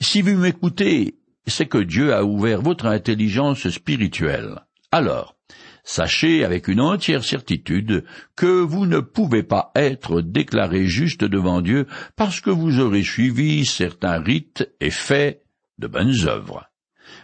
Si 0.00 0.22
vous 0.22 0.36
m'écoutez, 0.36 1.16
c'est 1.46 1.66
que 1.66 1.78
Dieu 1.78 2.14
a 2.14 2.24
ouvert 2.24 2.60
votre 2.60 2.86
intelligence 2.86 3.68
spirituelle. 3.68 4.60
Alors, 4.92 5.36
sachez 5.82 6.44
avec 6.44 6.68
une 6.68 6.80
entière 6.80 7.24
certitude 7.24 8.04
que 8.36 8.60
vous 8.60 8.86
ne 8.86 9.00
pouvez 9.00 9.42
pas 9.42 9.72
être 9.74 10.20
déclaré 10.20 10.86
juste 10.86 11.24
devant 11.24 11.62
Dieu 11.62 11.86
parce 12.14 12.40
que 12.40 12.50
vous 12.50 12.78
aurez 12.78 13.02
suivi 13.02 13.64
certains 13.64 14.20
rites 14.20 14.70
et 14.80 14.90
fait 14.90 15.42
de 15.78 15.86
bonnes 15.86 16.26
œuvres. 16.26 16.68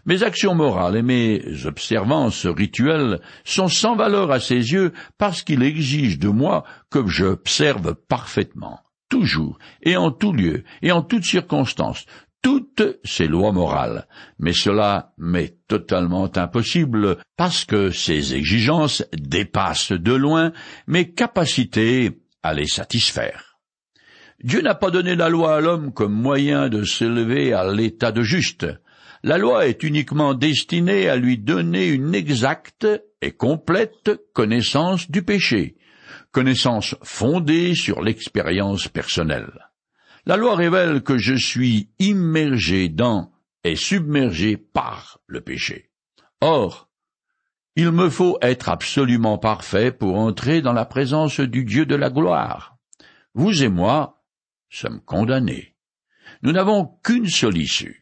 Mes 0.04 0.24
actions 0.24 0.56
morales 0.56 0.96
et 0.96 1.02
mes 1.02 1.64
observances 1.64 2.46
rituelles 2.46 3.20
sont 3.44 3.68
sans 3.68 3.94
valeur 3.94 4.32
à 4.32 4.40
ses 4.40 4.72
yeux 4.72 4.92
parce 5.16 5.42
qu'il 5.42 5.62
exige 5.62 6.18
de 6.18 6.28
moi 6.28 6.64
que 6.90 7.06
j'observe 7.06 7.94
parfaitement, 7.94 8.80
toujours 9.08 9.58
et 9.82 9.96
en 9.96 10.10
tout 10.10 10.32
lieu 10.32 10.64
et 10.82 10.90
en 10.90 11.02
toutes 11.02 11.24
circonstances, 11.24 12.04
toutes 12.42 12.82
ces 13.04 13.28
lois 13.28 13.52
morales, 13.52 14.08
mais 14.40 14.52
cela 14.52 15.12
m'est 15.18 15.56
totalement 15.68 16.28
impossible 16.36 17.18
parce 17.36 17.64
que 17.64 17.90
ces 17.90 18.34
exigences 18.34 19.04
dépassent 19.12 19.92
de 19.92 20.12
loin 20.12 20.52
mes 20.88 21.12
capacités 21.12 22.18
à 22.42 22.54
les 22.54 22.66
satisfaire. 22.66 23.60
Dieu 24.42 24.60
n'a 24.60 24.74
pas 24.74 24.90
donné 24.90 25.14
la 25.14 25.28
loi 25.28 25.54
à 25.54 25.60
l'homme 25.60 25.92
comme 25.92 26.12
moyen 26.12 26.68
de 26.68 26.82
s'élever 26.82 27.52
à 27.52 27.70
l'état 27.70 28.10
de 28.10 28.22
juste. 28.22 28.66
La 29.24 29.38
loi 29.38 29.68
est 29.68 29.84
uniquement 29.84 30.34
destinée 30.34 31.08
à 31.08 31.14
lui 31.14 31.38
donner 31.38 31.86
une 31.86 32.12
exacte 32.12 32.88
et 33.20 33.30
complète 33.30 34.10
connaissance 34.32 35.08
du 35.08 35.22
péché, 35.22 35.76
connaissance 36.32 36.96
fondée 37.04 37.76
sur 37.76 38.02
l'expérience 38.02 38.88
personnelle. 38.88 39.70
La 40.26 40.36
loi 40.36 40.56
révèle 40.56 41.02
que 41.02 41.18
je 41.18 41.34
suis 41.34 41.90
immergé 42.00 42.88
dans 42.88 43.30
et 43.62 43.76
submergé 43.76 44.56
par 44.56 45.20
le 45.28 45.40
péché. 45.40 45.90
Or, 46.40 46.88
il 47.76 47.92
me 47.92 48.10
faut 48.10 48.38
être 48.42 48.68
absolument 48.68 49.38
parfait 49.38 49.92
pour 49.92 50.18
entrer 50.18 50.62
dans 50.62 50.72
la 50.72 50.84
présence 50.84 51.38
du 51.38 51.64
Dieu 51.64 51.86
de 51.86 51.94
la 51.94 52.10
gloire. 52.10 52.76
Vous 53.34 53.62
et 53.62 53.68
moi 53.68 54.24
sommes 54.68 55.00
condamnés. 55.00 55.76
Nous 56.42 56.50
n'avons 56.50 56.98
qu'une 57.04 57.28
seule 57.28 57.56
issue, 57.56 58.01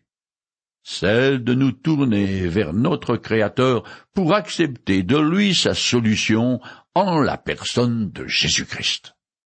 celle 0.83 1.45
de 1.45 1.55
nous 1.55 1.73
tourner 1.73 2.47
vers 2.47 2.73
notre 2.73 3.16
Créateur 3.16 3.83
pour 4.14 4.35
accepter 4.35 5.03
de 5.03 5.19
lui 5.19 5.55
sa 5.55 5.75
solution 5.75 6.61
en 6.95 7.21
la 7.21 7.37
personne 7.37 8.11
de 8.11 8.27
Jésus-Christ. 8.27 9.14